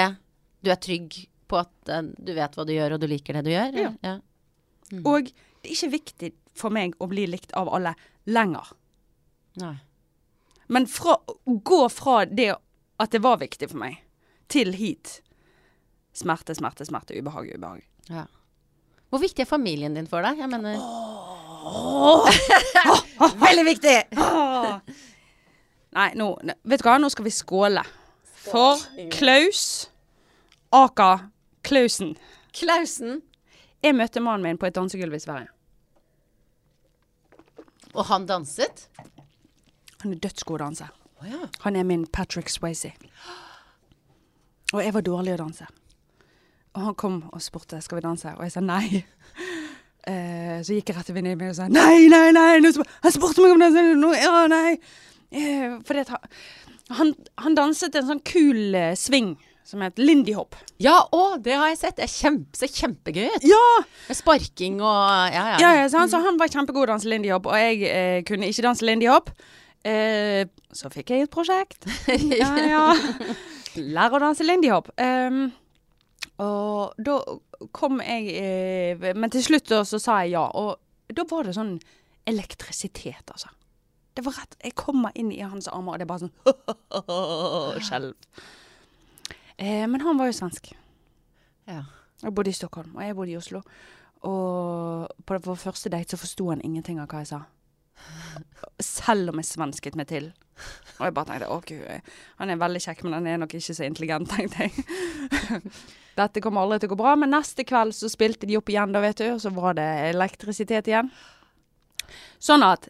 [0.65, 3.45] du er trygg på at uh, du vet hva du gjør, og du liker det
[3.47, 3.77] du gjør?
[3.79, 3.91] Ja.
[4.05, 4.17] ja.
[5.03, 7.95] Og det er ikke viktig for meg å bli likt av alle
[8.29, 8.73] lenger.
[9.61, 9.75] Nei.
[10.69, 12.51] Men fra, gå fra det
[12.99, 14.01] at det var viktig for meg,
[14.51, 15.19] til hit
[16.19, 17.83] Smerte, smerte, smerte, ubehag, ubehag.
[18.09, 18.25] Ja.
[19.09, 20.41] Hvor viktig er familien din for deg?
[20.41, 20.81] Jeg mener
[23.45, 23.93] Veldig viktig!
[25.95, 27.83] Nei, nå Vet du hva, nå skal vi skåle.
[28.49, 28.81] For
[29.13, 29.63] Klaus
[30.75, 31.29] Aka
[31.65, 32.15] Klausen.
[32.55, 33.21] Klausen.
[33.83, 35.49] Jeg møtte mannen min på et dansegulv i Sverige.
[37.93, 38.87] Og han danset?
[40.03, 40.87] Han er dødsgod å danse.
[41.27, 41.49] Ja.
[41.65, 42.93] Han er min Patrick Swayze.
[44.73, 45.67] Og jeg var dårlig å danse.
[46.77, 49.01] Og han kom og spurte skal vi danse, og jeg sa nei.
[50.05, 52.59] Uh, så gikk jeg rett til venninnen min og sa nei, nei, nei.
[52.61, 53.85] Nå han spurte meg om det.
[53.97, 54.75] Nå, ja, nei.
[55.33, 56.29] Uh, fordi at han,
[56.99, 59.33] han, han danset en sånn kul uh, sving
[59.69, 60.55] som het Lindy Hop.
[60.81, 61.97] Ja, å, det har jeg sett.
[61.99, 63.45] Det kjempe, ser kjempegøy ut.
[63.45, 63.65] Ja!
[64.07, 65.01] Med sparking og
[65.33, 65.57] Ja, ja.
[65.61, 67.83] Ja, ja så, han, så han var kjempegod til å danse Lindy Hop, og jeg
[67.85, 69.29] eh, kunne ikke danse Lindy Hop.
[69.87, 70.43] Eh,
[70.75, 71.87] så fikk jeg et prosjekt.
[72.41, 72.83] ja, ja.
[73.79, 74.89] Lære å danse Lindy Hop.
[74.99, 75.49] Um,
[76.43, 77.19] og da
[77.75, 80.45] kom jeg eh, Men til slutt da, så sa jeg ja.
[80.55, 81.77] Og da var det sånn
[82.29, 83.51] elektrisitet, altså.
[84.15, 88.15] Det var rett Jeg kommer inn i hans armer, og det er bare sånn Skjelv.
[89.59, 90.71] Eh, men han var jo svensk.
[91.69, 91.83] Ja.
[92.19, 93.61] Jeg bodde i Stockholm, og jeg bodde i Oslo.
[94.27, 97.41] Og på vår første date så forsto han ingenting av hva jeg sa.
[98.83, 100.29] Selv om jeg svensket meg til.
[100.99, 103.75] Og jeg bare tenkte å gud, han er veldig kjekk, men han er nok ikke
[103.75, 105.61] så intelligent, tenkte jeg.
[106.19, 108.91] Dette kommer aldri til å gå bra, men neste kveld så spilte de opp igjen,
[108.91, 111.11] da, vet du, og så var det elektrisitet igjen.
[112.43, 112.89] Sånn at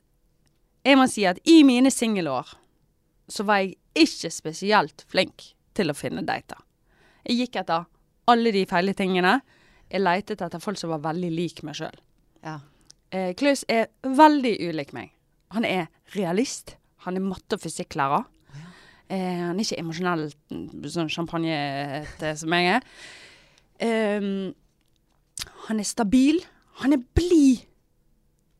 [0.87, 2.55] jeg må si at i mine singelår
[3.29, 6.57] så var jeg ikke spesielt flink til å finne dater.
[7.27, 7.85] Jeg gikk etter
[8.29, 9.39] alle de feile tingene.
[9.89, 12.01] Jeg leitet etter folk som var veldig lik meg sjøl.
[12.45, 12.59] ja.
[13.11, 15.13] Eh, Klaus er veldig ulik meg.
[15.55, 16.75] Han er realist.
[17.05, 18.25] Han er matte- og fysikklærer.
[19.09, 20.27] Eh, han er ikke emosjonell
[20.85, 22.83] sånn champagnete som jeg er.
[23.81, 24.53] Ehm,
[25.67, 26.43] han er stabil.
[26.83, 27.65] Han er blid.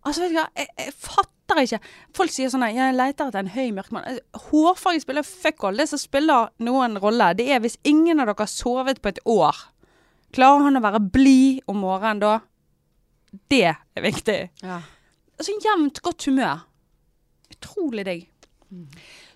[0.04, 1.80] Altså, vet du hva, jeg, jeg fatter ikke.
[2.16, 4.08] Folk sier sånn at jeg leter etter en høy, mørk mann.
[4.08, 5.78] Altså, Hårfarge spiller fuck all.
[5.78, 9.22] Det som spiller noen rolle, det er hvis ingen av dere har sovet på et
[9.30, 9.60] år.
[10.34, 12.40] Klarer han å være blid om morgenen da?
[13.50, 14.40] Det er viktig.
[14.64, 14.82] ja.
[15.40, 16.66] Altså jevnt godt humør.
[17.54, 18.26] Utrolig digg.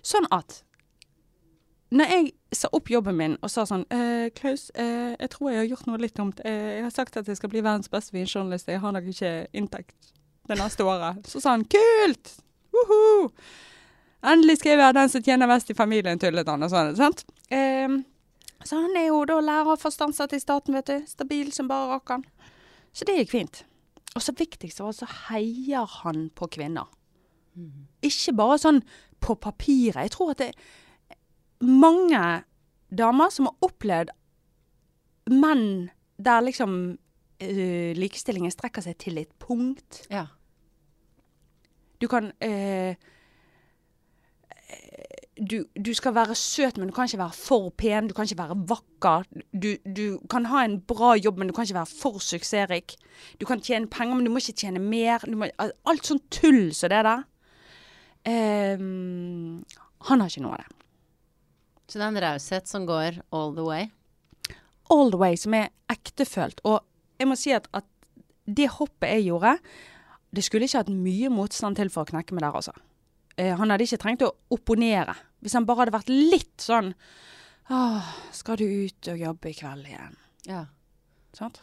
[0.04, 0.60] Sånn at
[1.94, 5.58] når jeg sa opp jobben min og sa sånn eh, 'Klaus, eh, jeg tror jeg
[5.60, 6.40] har gjort noe litt dumt.
[6.44, 8.68] Eh, jeg har sagt at jeg skal bli verdens beste vinjournalist.
[8.68, 10.12] Jeg har nok ikke inntekt
[10.48, 12.34] det neste året.' Så sa han 'kult!
[12.74, 13.30] Woho!
[14.24, 16.96] Endelig skal jeg være den som tjener mest i familien', tullet han og sånn.
[16.96, 17.24] sant?
[18.64, 21.06] Så han er jo da lærer fast ansatt i staten, vet du.
[21.06, 22.24] Stabil som bare rakkeren.
[22.92, 23.64] Så det gikk fint.
[24.14, 26.86] Og så viktigst av alt så heier han på kvinner.
[28.04, 28.80] Ikke bare sånn
[29.22, 30.04] på papiret.
[30.06, 31.18] Jeg tror at det er
[31.66, 32.20] mange
[32.94, 34.12] damer som har opplevd
[35.32, 35.90] menn
[36.20, 40.04] der liksom uh, likestillingen strekker seg til et punkt.
[40.12, 40.28] Ja.
[42.02, 42.98] Du kan eh,
[45.34, 48.08] du, du skal være søt, men du kan ikke være for pen.
[48.08, 49.24] Du kan ikke være vakker.
[49.50, 52.94] Du, du kan ha en bra jobb, men du kan ikke være for suksessrik.
[53.40, 55.24] Du kan tjene penger, men du må ikke tjene mer.
[55.26, 57.26] Du må, alt sånn tull som det der.
[58.24, 59.64] Um,
[60.08, 60.78] han har ikke noe av det.
[61.90, 63.90] Så det er en raushet som går all the way.
[64.92, 66.62] All the way, som er ektefølt.
[66.64, 66.80] Og
[67.20, 67.88] jeg må si at, at
[68.46, 69.58] det hoppet jeg gjorde,
[70.34, 72.74] det skulle ikke hatt mye motstand til for å knekke meg der, altså.
[73.36, 75.16] Eh, han hadde ikke trengt å opponere.
[75.42, 76.94] Hvis han bare hadde vært litt sånn
[77.72, 80.18] Åh, skal du ut og jobbe i kveld igjen?
[80.44, 80.66] Ja.
[81.32, 81.62] Sant?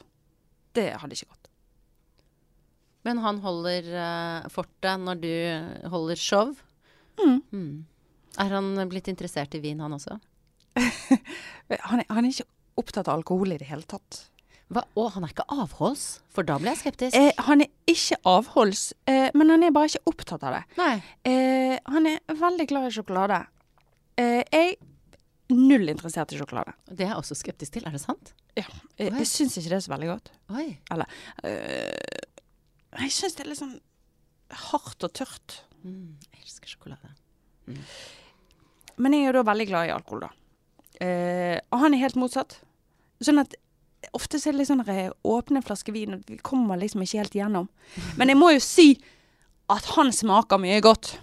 [0.73, 1.49] Det hadde ikke gått.
[3.05, 5.29] Men han holder uh, fortet når du
[5.93, 6.55] holder show.
[7.21, 7.37] Mm.
[7.53, 7.75] Mm.
[8.41, 10.17] Er han blitt interessert i vin, han også?
[11.71, 12.47] Han er, han er ikke
[12.79, 14.21] opptatt av alkohol i det hele tatt.
[14.71, 14.85] Hva?
[14.95, 16.03] Å, han er ikke avholds?
[16.31, 17.15] For da blir jeg skeptisk.
[17.17, 20.61] Eh, han er ikke avholds, eh, men han er bare ikke opptatt av det.
[21.27, 23.41] Eh, han er veldig glad i sjokolade.
[24.21, 26.71] Eh, jeg er null interessert i sjokolade.
[26.87, 27.87] Det er jeg også skeptisk til.
[27.87, 28.31] Er det sant?
[28.55, 28.67] Jeg,
[28.99, 30.31] jeg syns ikke det er så veldig godt.
[30.55, 30.67] Oi.
[31.47, 32.27] Eh,
[33.01, 33.75] jeg syns det er litt sånn
[34.69, 35.57] hardt og tørt.
[35.83, 37.11] Mm, jeg elsker sjokolade.
[39.01, 40.31] Men jeg er jo da veldig glad i alkohol, da.
[41.01, 42.59] Eh, og han er helt motsatt.
[43.23, 43.55] Sånn at
[44.17, 47.21] ofte så er det litt sånn eh, åpne flasker vin, og vi kommer liksom ikke
[47.21, 47.67] helt gjennom.
[48.19, 48.87] Men jeg må jo si
[49.71, 51.15] at han smaker mye godt.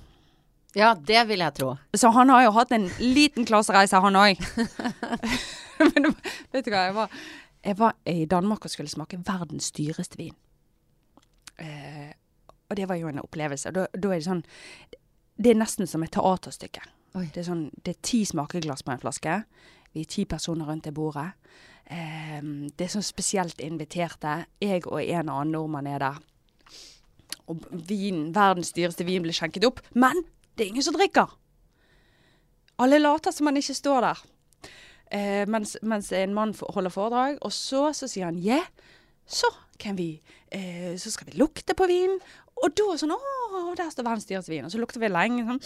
[0.77, 1.73] Ja, det vil jeg tro.
[1.97, 4.41] Så han har jo hatt en liten klassereise, han òg.
[5.83, 6.13] Men
[6.53, 7.17] vet du hva, jeg var,
[7.65, 10.37] jeg var i Danmark og skulle smake verdens dyreste vin.
[11.59, 12.13] Eh,
[12.69, 13.73] og det var jo en opplevelse.
[13.75, 14.45] Da, da er det sånn
[15.39, 16.83] Det er nesten som et teaterstykke.
[17.19, 19.41] Det er sånn, det er ti smakeglass på en flaske.
[19.95, 21.31] Vi er ti personer rundt det bordet.
[21.89, 22.41] Eh,
[22.77, 24.43] det er sånn spesielt inviterte.
[24.63, 26.19] Jeg og en annen nordmann er der.
[27.49, 29.81] Og vin, verdens dyreste vin blir skjenket opp.
[29.97, 30.21] Men
[30.57, 31.33] det er ingen som drikker.
[32.79, 34.21] Alle later som han ikke står der.
[35.11, 38.61] Eh, mens, mens en mann holder foredrag, og så, så sier han ja,
[39.25, 39.49] så
[39.81, 40.19] kan vi
[40.53, 42.19] eh, Så skal vi lukte på vinen.
[42.59, 43.21] Og da sånn Å,
[43.79, 44.67] der står verdens dyreste vin.
[44.67, 45.61] Og så lukter vi lenge sånn.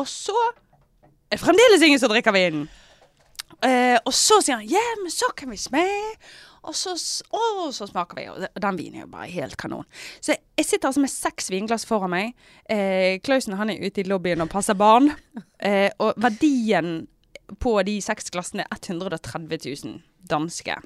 [0.00, 0.36] Og så
[1.30, 2.66] er fremdeles ingen som drikker vinen.
[3.64, 6.18] Eh, og så sier han ja, men så kan vi smake.
[6.64, 6.94] Og så,
[7.36, 8.26] å, så smaker vi.
[8.32, 9.84] Og den vinen er jo bare helt kanon.
[10.24, 12.46] Så jeg, sitter altså med seks vinglass foran meg.
[12.72, 15.12] Eh, Klausen han er ute i lobbyen og passer barn.
[15.60, 17.04] Eh, og verdien
[17.60, 20.00] på de seks glassene er 130 000
[20.30, 20.78] danske.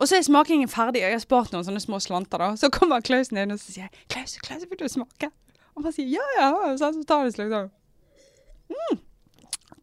[0.00, 2.40] Og så er smakingen ferdig, og jeg har spart noen sånne små slanter.
[2.40, 2.54] da.
[2.56, 5.28] Så kommer Klausen inn og så sier Klaus, Klaus, vil du smake?
[5.76, 6.50] Og han sier ja, ja.
[6.56, 7.70] Og så tar han en slurk sånn.
[8.70, 9.00] Mm,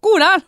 [0.05, 0.43] god den!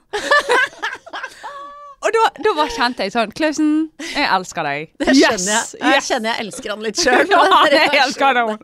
[2.00, 3.72] og da, da var kjente jeg sånn Klausen,
[4.02, 4.92] jeg elsker deg.
[5.02, 5.80] Det skjønner jeg.
[5.80, 6.10] Jeg yes.
[6.10, 7.32] kjenner jeg elsker han litt sjøl.
[7.34, 8.62] Ja, jeg elsker han.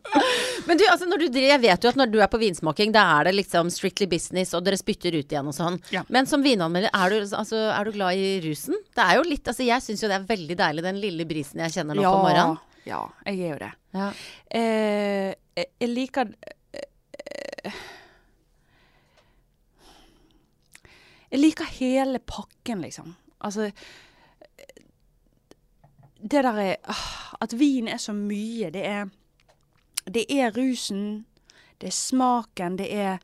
[0.70, 3.30] Men du, altså, du jeg vet jo at når du er på vinsmaking, da er
[3.30, 5.82] det liksom strictly business, og dere spytter ut igjen og sånn.
[5.96, 6.06] Ja.
[6.14, 8.78] Men som vinanmelder, er du, altså, er du glad i rusen?
[8.96, 11.66] Det er jo litt, altså Jeg syns jo det er veldig deilig, den lille brisen
[11.66, 12.64] jeg kjenner nå på morgenen.
[12.86, 13.72] Ja, jeg er jo det.
[13.98, 14.10] Ja.
[14.54, 16.30] Eh, jeg, jeg liker
[16.78, 17.80] eh,
[21.32, 23.16] Jeg liker hele pakken, liksom.
[23.42, 23.72] Altså
[26.22, 28.70] Det der er ah, At vin er så mye.
[28.74, 29.10] Det er
[30.06, 31.26] Det er rusen,
[31.82, 33.18] det er smaken, det er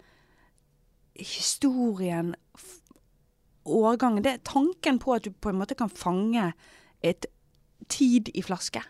[1.15, 2.35] historien,
[3.65, 4.23] årgangen.
[4.23, 6.53] Det er tanken på at du på en måte kan fange
[7.03, 7.25] et
[7.89, 8.81] tid i flaske.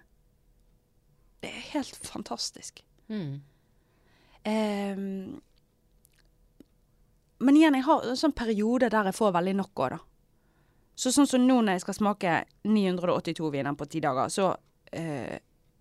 [1.44, 2.84] Det er helt fantastisk.
[3.08, 3.42] Mm.
[4.46, 5.42] Ehm,
[7.42, 10.02] men igjen, jeg har en sånn periode der jeg får veldig nok òg, da.
[11.02, 12.36] Så sånn som nå når jeg skal smake
[12.68, 14.52] 982 viner på ti dager, så
[14.94, 15.40] eh,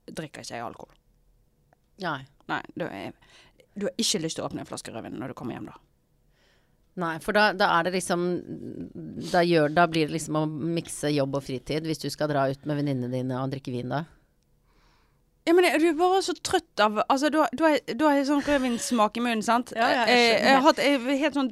[0.09, 0.95] drikker ikke jeg alkohol.
[2.07, 2.23] Nei.
[2.51, 3.13] Nei, du, er,
[3.77, 5.77] du har ikke lyst til å åpne en flaske rødvin når du kommer hjem, da.
[7.01, 8.25] Nei, for da, da er det liksom
[9.31, 12.49] da, gjør, da blir det liksom å mikse jobb og fritid, hvis du skal dra
[12.51, 14.03] ut med venninnene dine og drikke vin da.
[15.49, 18.19] Ja, men du er bare så trøtt av Altså, du har, du har, du har
[18.29, 19.73] sånn rødvinssmak i munnen, sant?
[19.77, 20.45] Ja, ja, jeg jeg, skjønner.
[20.45, 21.51] jeg, har hatt, jeg helt sånn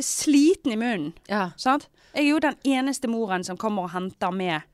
[0.00, 1.12] er sliten i munnen.
[1.30, 1.42] Ja.
[1.60, 1.90] Sant?
[2.14, 4.64] Jeg er jo den eneste moren som kommer og henter med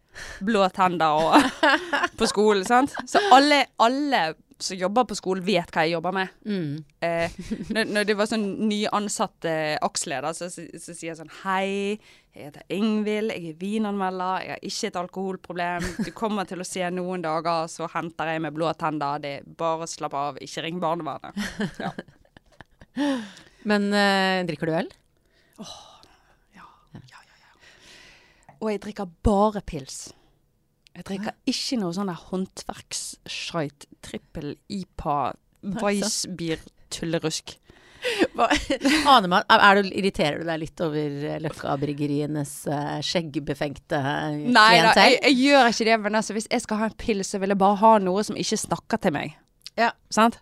[0.44, 1.68] blå tenner og,
[2.20, 2.94] på skolen, sant?
[3.08, 4.24] Så alle, alle
[4.62, 6.34] som jobber på skolen vet hva jeg jobber med.
[6.46, 6.76] Mm.
[7.02, 7.38] Eh,
[7.74, 11.98] når, når det var sånn nyansatt eh, aksleder, så, så, så sier jeg sånn Hei,
[12.32, 15.88] jeg heter Ingvild, jeg er vinanmelder, jeg har ikke et alkoholproblem.
[16.06, 19.20] Du kommer til å se noen dager, så henter jeg med blå tenner.
[19.20, 21.36] Det er bare slapp av, ikke ring barnevernet.
[21.82, 21.92] Ja.
[23.68, 24.90] Men eh, drikker du øl?
[28.62, 30.12] og jeg drikker bare pils.
[30.92, 35.16] Jeg drikker ikke noe sånn der håndverksskite, trippel IPA,
[35.82, 37.56] Weissbier-tullerusk.
[39.06, 44.70] Aner man, er du, irriterer du deg litt over eh, Løkka-bryggerienes uh, skjeggbefengte eh, Nei
[44.82, 47.42] da, jeg, jeg gjør ikke det, men altså, hvis jeg skal ha en pils, så
[47.42, 49.36] vil jeg bare ha noe som ikke snakker til meg.
[49.78, 49.92] Ja.
[50.12, 50.40] Sant?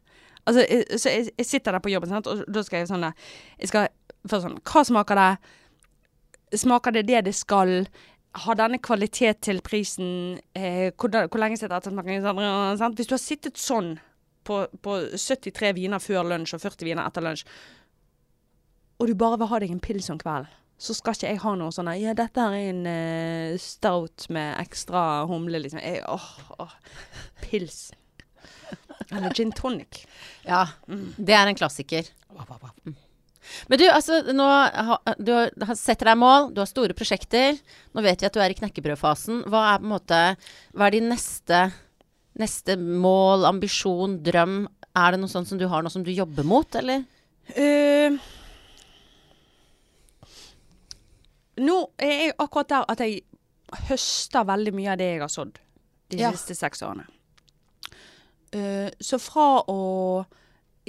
[0.48, 2.30] Altså, jeg, så jeg, jeg sitter der på jobben, sant?
[2.30, 3.90] og da skal jeg sånn Jeg skal
[4.24, 5.30] først sånn Hva smaker det?
[6.60, 7.84] Smaker det det det skal?
[8.46, 10.38] Har denne kvalitet til prisen?
[10.56, 12.96] Eh, hvor, hvor lenge sitter dette etter Sånn.
[12.96, 13.98] Hvis du har sittet sånn
[14.50, 17.46] på, på 73 viner før lunsj og 40 viner etter lunsj,
[19.00, 21.52] og du bare vil ha deg en pils om kvelden, så skal ikke jeg ha
[21.56, 25.80] noe sånn Ja, dette er en uh, stout med ekstra humle, liksom.
[25.84, 26.28] Jeg, åh,
[26.60, 26.74] åh,
[27.44, 27.90] pils.
[29.10, 30.04] Eller gin tonic.
[30.46, 30.66] Ja,
[31.16, 32.08] det er en klassiker.
[32.84, 32.96] Mm.
[33.72, 34.46] Men du, altså, nå
[35.18, 35.32] du
[35.74, 37.58] setter deg mål, du har store prosjekter.
[37.96, 39.44] Nå vet vi at du er i knekkebrødfasen.
[39.50, 40.20] Hva er på en måte
[40.76, 41.64] Hva er din neste,
[42.40, 44.62] neste mål, ambisjon, drøm?
[44.96, 47.04] Er det noe sånt som du har noe som du jobber mot, eller?
[47.54, 48.16] Uh,
[51.60, 53.22] nå er jeg akkurat der at jeg
[53.88, 55.58] høster veldig mye av det jeg har sådd
[56.10, 56.30] de Ja.
[56.34, 57.06] siste seks årene.
[58.54, 60.24] Uh, så fra å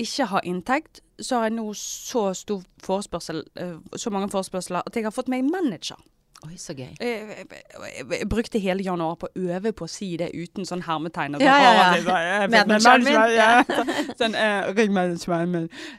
[0.02, 4.96] ikke ha inntekt, så har jeg nå så stor forespørsel, uh, så mange forespørsler, at
[4.96, 6.00] jeg har fått meg manager.
[6.42, 6.90] Oi, så gøy.
[6.98, 10.82] Jeg, jeg, jeg, brukte hele januar på å øve på å si det uten sånn
[10.88, 11.38] hermetegn.
[11.38, 12.06] Ja, sånn, ja, «Å, ja.
[12.08, 13.52] var- jeg fikk Manageren min, management», ja.
[14.22, 14.38] Sånn,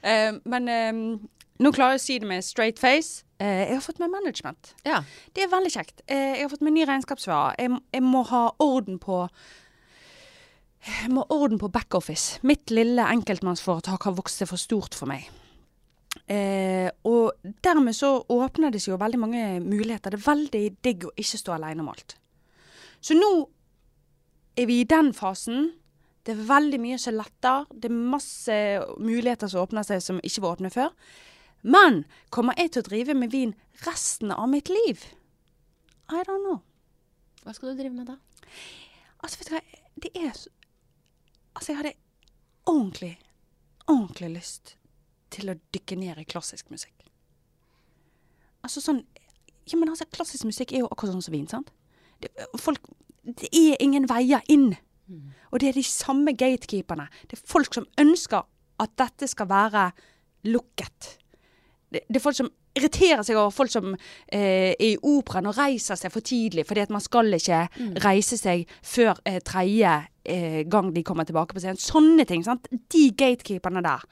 [0.03, 1.05] uh, men um,
[1.63, 3.23] nå klarer jeg å si det med straight face.
[3.39, 4.73] Uh, jeg har fått meg management.
[4.89, 5.05] Ja.
[5.31, 6.03] Det er veldig kjekt.
[6.11, 7.61] Jeg har fått meg ny regnskapsfører.
[7.63, 9.29] Jeg, jeg må ha orden på
[10.83, 12.41] jeg må ha orden på backoffice.
[12.43, 15.29] Mitt lille enkeltmannsforetak har vokst seg for stort for meg.
[16.33, 20.15] Eh, og dermed så åpner det seg jo veldig mange muligheter.
[20.15, 22.17] Det er veldig digg å ikke stå alene om alt.
[23.03, 23.33] Så nå
[24.57, 25.73] er vi i den fasen.
[26.23, 27.67] Det er veldig mye som letter.
[27.75, 28.59] Det er masse
[29.03, 30.95] muligheter som åpner seg som ikke var åpne før.
[31.63, 32.03] Men
[32.35, 35.03] kommer jeg til å drive med vin resten av mitt liv?
[36.13, 36.63] I don't know.
[37.43, 38.17] Hva skal du drive med da?
[39.23, 39.65] Altså, vet du hva,
[40.03, 40.51] det er så
[41.53, 41.91] Altså, jeg hadde
[42.65, 43.11] ordentlig,
[43.85, 44.71] ordentlig lyst
[45.33, 46.95] til å dykke ned i klassisk musikk.
[48.63, 49.03] Altså sånn
[49.71, 51.69] Ja, men altså, klassisk musikk er jo akkurat sånn som vin, sant?
[52.23, 52.83] Det, folk
[53.23, 54.73] Det er ingen veier inn.
[55.53, 57.07] Og det er de samme gatekeeperne.
[57.31, 58.43] Det er folk som ønsker
[58.83, 59.85] at dette skal være
[60.51, 61.13] lukket.
[61.93, 65.59] Det, det er folk som irriterer seg over folk som eh, er i operaen og
[65.59, 67.67] reiser seg for tidlig, fordi at man skal ikke
[68.05, 69.93] reise seg før eh, tredje
[70.25, 71.81] eh, gang de kommer tilbake på scenen.
[71.81, 72.45] Sånne ting.
[72.47, 72.71] sant?
[72.73, 74.07] De gatekeeperne der.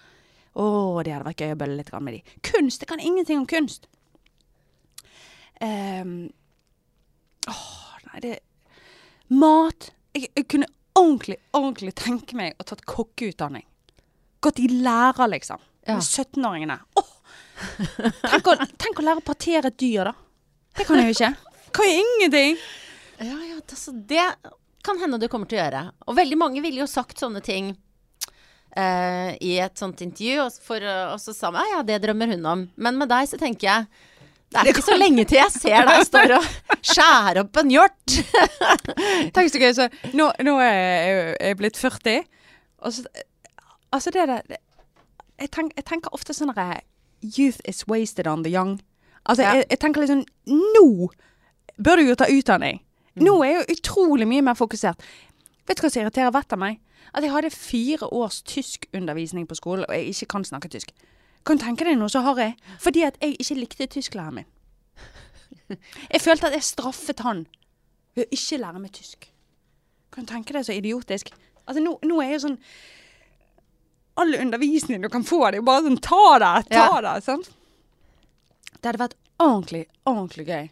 [0.59, 0.67] Å,
[1.07, 2.37] det hadde vært gøy å bølle litt med de.
[2.47, 2.83] Kunst!
[2.83, 3.87] Jeg kan ingenting om kunst.
[5.61, 6.31] Um,
[7.51, 8.39] åh, nei, det
[9.31, 9.91] Mat.
[10.17, 10.67] Jeg, jeg kunne
[10.99, 13.67] ordentlig, ordentlig tenke meg å tatt kokkeutdanning.
[14.43, 15.61] Gått i lærer, liksom.
[15.87, 16.01] Ja.
[16.01, 16.81] Med 17-åringene.
[16.99, 17.13] Åh!
[18.25, 20.15] Tenk, å, tenk å lære å partere et dyr, da.
[20.79, 21.55] Det kan jeg jo ikke.
[21.77, 22.59] Kan jo ingenting.
[23.21, 24.25] Ja, ja, altså, det
[24.87, 25.85] kan hende du kommer til å gjøre.
[26.09, 27.75] Og veldig mange ville jo sagt sånne ting
[28.77, 32.35] eh, i et sånt intervju, og, for, og så sa hun ja, ja, det drømmer
[32.35, 32.65] hun om.
[32.77, 33.87] Men med deg så tenker jeg
[34.51, 36.47] det er ikke så lenge til jeg ser deg står og
[36.83, 38.15] skjærer opp en hjort.
[39.37, 39.69] Tenk så gøy.
[39.77, 42.25] Så nå, nå er jeg, blitt 40.
[42.83, 43.05] Og så,
[43.95, 46.83] altså det der jeg, tenk, jeg tenker ofte sånn at
[47.23, 48.81] Youth is wasted on the young.
[49.23, 49.55] Altså Ja.
[49.55, 51.11] jeg, jeg tenker liksom Nå
[51.79, 52.83] bør du jo ta utdanning.
[53.21, 54.99] Nå er jeg jo utrolig mye mer fokusert.
[55.69, 56.81] Vet du hva som irriterer vettet av meg?
[57.15, 60.93] At jeg hadde fire års tyskundervisning på skolen, og jeg ikke kan snakke tysk.
[61.47, 62.53] Kan du tenke deg noe så harry?
[62.79, 64.49] Fordi at jeg ikke likte tysklæreren min.
[66.11, 67.45] Jeg følte at jeg straffet han
[68.17, 69.29] ved å ikke lære meg tysk.
[70.13, 71.31] Kan du tenke deg så idiotisk?
[71.67, 72.59] Altså, nå, nå er jeg sånn
[74.19, 76.55] All undervisning du kan få, det er jo bare sånn Ta det!
[76.73, 77.01] Ta Ja.
[77.07, 77.13] det!
[77.25, 77.51] Sant?
[78.81, 80.67] Det hadde vært ordentlig, ordentlig gøy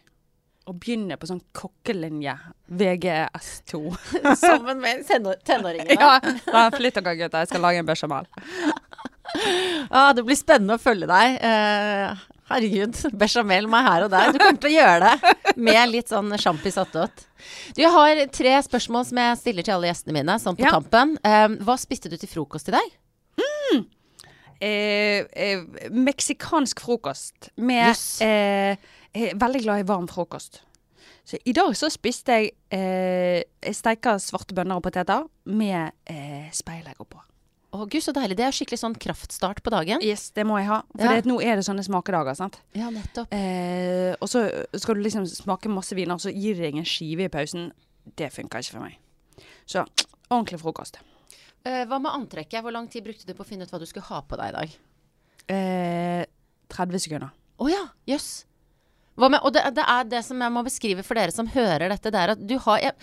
[0.69, 2.35] å begynne på sånn kokkelinje.
[2.79, 3.79] VGS2.
[4.43, 5.97] Sammen med tenår tenåringene.
[5.97, 7.43] ja, da, flytt dere, gutter.
[7.45, 8.27] Jeg skal lage en bechamel.
[9.89, 11.39] Ja, det blir spennende å følge deg.
[11.49, 14.31] Eh, herregud, bechamel meg her og der.
[14.33, 17.25] Du kommer til å gjøre det med litt sånn sjampis attåt.
[17.77, 20.73] Du, har tre spørsmål som jeg stiller til alle gjestene mine, sånn på Ja.
[20.77, 21.17] tampen.
[21.25, 22.97] Eh, hva spiste du til frokost i dag?
[24.59, 25.61] Eh, eh,
[25.95, 28.01] meksikansk frokost med yes.
[28.21, 28.75] eh,
[29.15, 30.61] Jeg er veldig glad i varm frokost.
[31.25, 36.49] Så i dag så spiste jeg eh, Jeg steker svarte bønner og poteter med eh,
[36.53, 37.21] speilegg oppå.
[37.69, 38.33] Å gud, så deilig.
[38.39, 40.01] Det er skikkelig sånn kraftstart på dagen.
[40.01, 40.79] Yes, det må jeg ha.
[40.95, 41.19] For Ja.
[41.19, 42.57] det nå er det sånne smakedager, sant.
[42.73, 43.29] Ja, nettopp.
[43.35, 44.41] Eh, og så
[44.73, 47.69] skal du liksom smake masse viner, og så gir det deg en skive i pausen.
[48.17, 48.97] Det funker ikke for meg.
[49.69, 49.85] Så
[50.33, 50.97] ordentlig frokost.
[51.61, 52.63] Eh, hva med antrekket?
[52.65, 54.49] Hvor lang tid brukte du på å finne ut hva du skulle ha på deg
[54.49, 54.77] i dag?
[55.53, 56.25] Eh,
[56.73, 57.29] 30 sekunder.
[57.59, 58.45] Å ja, jøss.
[58.48, 58.48] Hva
[59.27, 62.13] med Og det, det er det som jeg må beskrive for dere som hører dette,
[62.13, 62.95] det er at du har jeg,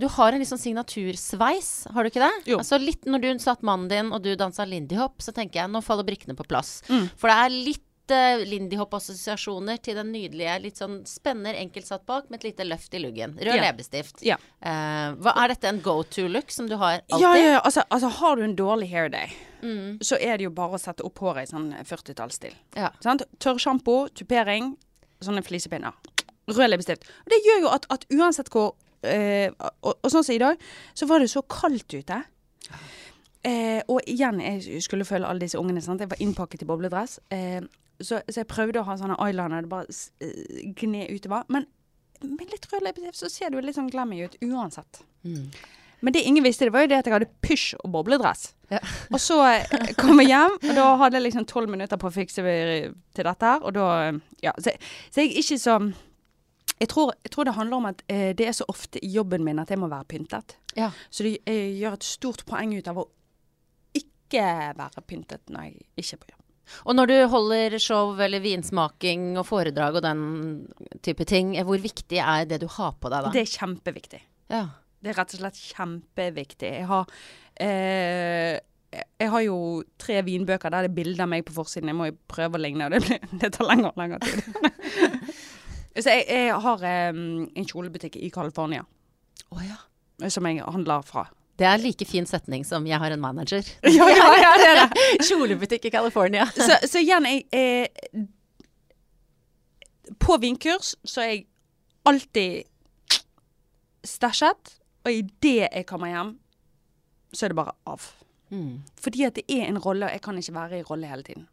[0.00, 2.34] du har en sånn signatursveis, har du ikke det?
[2.50, 2.58] Jo.
[2.58, 5.70] Altså litt Når du satt mannen din og du dansa lindy hop, så tenker jeg
[5.70, 6.80] nå faller brikkene på plass.
[6.90, 7.06] Mm.
[7.14, 12.04] For det er litt uh, lindy hop-assosiasjoner til den nydelige, litt sånn spenner, enkelt satt
[12.10, 13.36] bak, med et lite løft i luggen.
[13.38, 13.62] Rød yeah.
[13.68, 14.24] leppestift.
[14.26, 14.42] Yeah.
[14.58, 17.22] Uh, hva Er dette en go to-look som du har alltid?
[17.22, 17.60] Ja, ja, ja.
[17.62, 19.34] Altså, altså, har du en dårlig hair day,
[19.64, 19.96] Mm.
[20.04, 22.52] så er det jo bare å sette opp håret i sånn 40-tallsstil.
[22.76, 22.90] Ja.
[23.40, 24.74] Tørrsjampo, tupering,
[25.22, 25.94] sånne flisepinner.
[26.50, 27.06] Rød leppestift.
[27.24, 28.74] Og det gjør jo at, at uansett hvor
[29.06, 30.60] eh, og, og sånn som i dag,
[30.96, 32.20] så var det så kaldt ute.
[33.44, 35.82] Eh, og igjen, jeg skulle følge alle disse ungene.
[35.84, 36.00] Sant?
[36.00, 37.18] Jeg var innpakket i bobledress.
[37.34, 37.60] Eh,
[38.00, 41.44] så, så jeg prøvde å ha sånne eyeliner, det bare gned eh, gni utover.
[41.52, 41.68] Men
[42.24, 45.04] med litt rød leppestift så ser du litt sånn glammy ut uansett.
[45.28, 45.50] Mm.
[46.04, 48.50] Men det ingen visste, det var jo det at jeg hadde pysj og bobledress.
[48.72, 48.80] Ja.
[49.08, 52.14] Og så eh, kom jeg hjem, og da hadde jeg liksom tolv minutter på å
[52.14, 53.64] fikse til dette her.
[53.64, 54.52] Og da eh, Ja.
[54.60, 54.74] Så,
[55.08, 55.78] så jeg er ikke så
[56.74, 59.44] jeg tror, jeg tror det handler om at eh, det er så ofte i jobben
[59.46, 60.56] min at jeg må være pyntet.
[60.76, 60.90] Ja.
[61.08, 63.06] Så det, jeg gjør et stort poeng ut av å
[63.94, 64.46] ikke
[64.76, 66.40] være pyntet når jeg ikke er på jobb.
[66.88, 70.22] Og når du holder show eller vinsmaking og foredrag og den
[71.04, 73.32] type ting, hvor viktig er det du har på deg da?
[73.34, 74.22] Det er kjempeviktig.
[74.52, 74.64] Ja.
[75.04, 76.70] Det er rett og slett kjempeviktig.
[76.78, 77.10] Jeg har,
[77.60, 78.54] eh,
[79.20, 79.58] jeg har jo
[80.00, 81.90] tre vinbøker der det er bilder av meg på forsiden.
[81.92, 84.40] Jeg må jo prøve å ligne, og det, blir, det tar lengre og lengre tid.
[86.02, 88.82] Så jeg, jeg har eh, en kjolebutikk i California
[89.54, 89.76] oh, ja.
[90.26, 91.28] som jeg handler fra.
[91.54, 93.68] Det er like fin setning som 'jeg har en manager'.
[93.98, 95.26] Ja, ja, ja, det er det.
[95.28, 96.46] Kjolebutikk i California.
[96.46, 97.86] Så, så igjen, jeg eh,
[100.18, 101.46] På vinkurs så er jeg
[102.04, 102.64] alltid
[104.04, 104.74] stæsjet,
[105.04, 106.34] og idet jeg kommer hjem,
[107.34, 108.04] så er det bare av.
[108.54, 108.82] Mm.
[109.00, 111.48] Fordi at det er en rolle, og jeg kan ikke være i rolle hele tiden.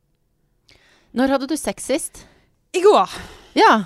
[1.18, 2.26] Når hadde du sex sist?
[2.74, 3.10] I går
[3.56, 3.84] Ja.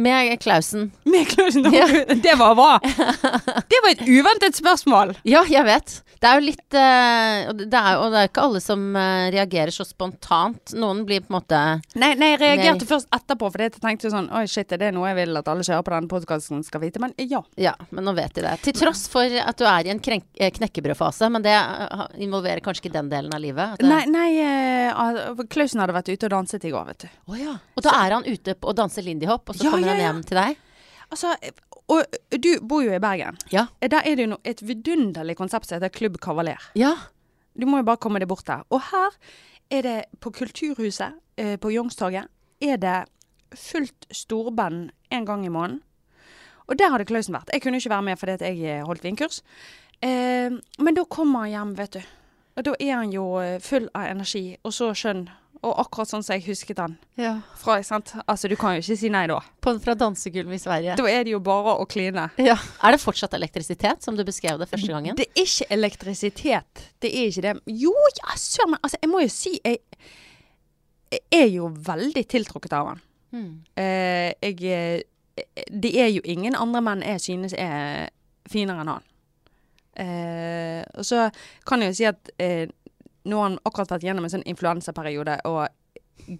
[0.00, 0.90] Med Klausen.
[1.04, 1.86] med Klausen Ja.
[2.14, 2.80] Det var bra!
[3.70, 5.14] Det var et uventet spørsmål.
[5.28, 6.00] Ja, jeg vet.
[6.20, 9.30] Det er jo litt eh, og det er, Og det er ikke alle som eh,
[9.32, 10.74] reagerer så spontant.
[10.76, 11.60] Noen blir på en måte
[12.00, 12.88] Nei, nei jeg reagerte Nei.
[12.90, 15.64] først etterpå, for jeg tenkte sånn Oi, shit, er det noe jeg vil at alle
[15.64, 17.00] som hører på denne podkasten skal vite?
[17.02, 17.40] Men ja.
[17.60, 18.56] Ja, men nå vet de det.
[18.66, 21.30] Til tross for at du er i en eh, knekkebrødfase.
[21.32, 21.56] Men det
[22.20, 23.80] involverer kanskje ikke den delen av livet?
[23.86, 24.28] Nei, nei
[25.50, 27.08] Klausen hadde vært ute og danset i går, vet du.
[27.32, 27.56] Å ja.
[27.76, 30.08] Og da er han ute og danser lindy hop, og så Ja, kommer ja, ja.
[30.08, 30.58] hjem til deg?
[31.10, 31.34] Altså,
[31.90, 33.38] og du bor jo i Bergen.
[33.50, 33.66] Ja.
[33.82, 36.70] Der er det jo et vidunderlig konsept som heter Klubb Kavaler.
[36.78, 36.94] Ja.
[37.58, 38.62] Du må jo bare komme deg bort der.
[38.70, 39.16] Og her
[39.70, 42.30] er det på Kulturhuset eh, på Youngstorget
[42.60, 42.98] er det
[43.56, 45.82] fullt storband en gang i måneden.
[46.70, 47.50] Og der hadde Klausen vært.
[47.52, 49.42] Jeg kunne ikke være med fordi jeg eh, holdt vinkurs.
[50.02, 52.00] Eh, men da kommer han hjem, vet du.
[52.56, 55.26] Og da er han jo eh, full av energi og så skjønn.
[55.60, 56.94] Og akkurat sånn som jeg husket han
[57.60, 57.74] fra.
[57.84, 58.14] sant?
[58.24, 59.36] Altså, du kan jo ikke si nei da.
[59.60, 60.94] På, fra dansegulvet i Sverige.
[60.96, 62.30] Da er det jo bare å kline.
[62.40, 62.56] Ja.
[62.80, 65.18] Er det fortsatt elektrisitet, som du beskrev det første gangen?
[65.20, 66.86] Det er ikke elektrisitet.
[67.04, 67.54] Det er ikke det.
[67.82, 67.92] Jo,
[68.22, 69.82] ja, søren, men altså, jeg må jo si jeg,
[71.12, 73.04] jeg er jo veldig tiltrukket av den.
[73.30, 73.52] Mm.
[73.78, 78.08] Eh, jeg eh, Det er jo ingen andre menn jeg synes er
[78.50, 79.06] finere enn han.
[80.00, 81.28] Eh, og så
[81.68, 82.70] kan jeg jo si at eh,
[83.28, 85.66] nå har han akkurat vært gjennom en sånn influensaperiode og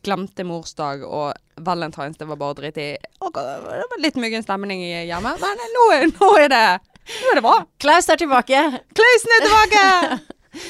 [0.04, 1.32] glemte morsdag og
[1.64, 2.90] valentines, det var bare dritt i.
[3.24, 6.64] Og det var litt myggen stemning hjemme, men nå, nå er det
[7.10, 7.56] Nå er det bra.
[7.82, 8.58] Klaus er tilbake!
[8.94, 9.84] Klausen er tilbake!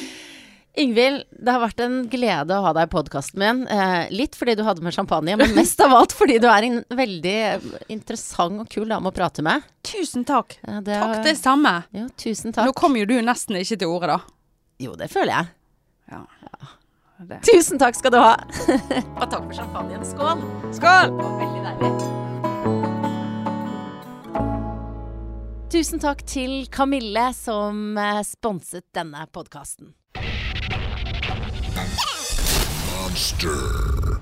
[0.81, 3.65] Ingvild, det har vært en glede å ha deg i podkasten min.
[3.69, 6.79] Eh, litt fordi du hadde med champagne, men mest av alt fordi du er en
[6.97, 7.35] veldig
[7.93, 9.67] interessant og kul dame å prate med.
[9.85, 10.57] Tusen takk.
[10.63, 11.75] Eh, det, Takk, det samme.
[11.93, 12.71] Ja, tusen takk.
[12.71, 14.21] Nå kom jo du nesten ikke til orde, da.
[14.81, 15.51] Jo, det føler jeg.
[16.11, 16.27] Ja.
[17.21, 17.41] Det.
[17.45, 18.33] Tusen takk skal du ha.
[19.21, 20.05] og takk for champagnen.
[20.09, 20.41] Skål!
[20.73, 21.13] Skål!
[21.13, 21.91] Det var veldig deilig.
[25.71, 29.93] Tusen takk til Kamille som eh, sponset denne podkasten.
[32.91, 34.21] Monster.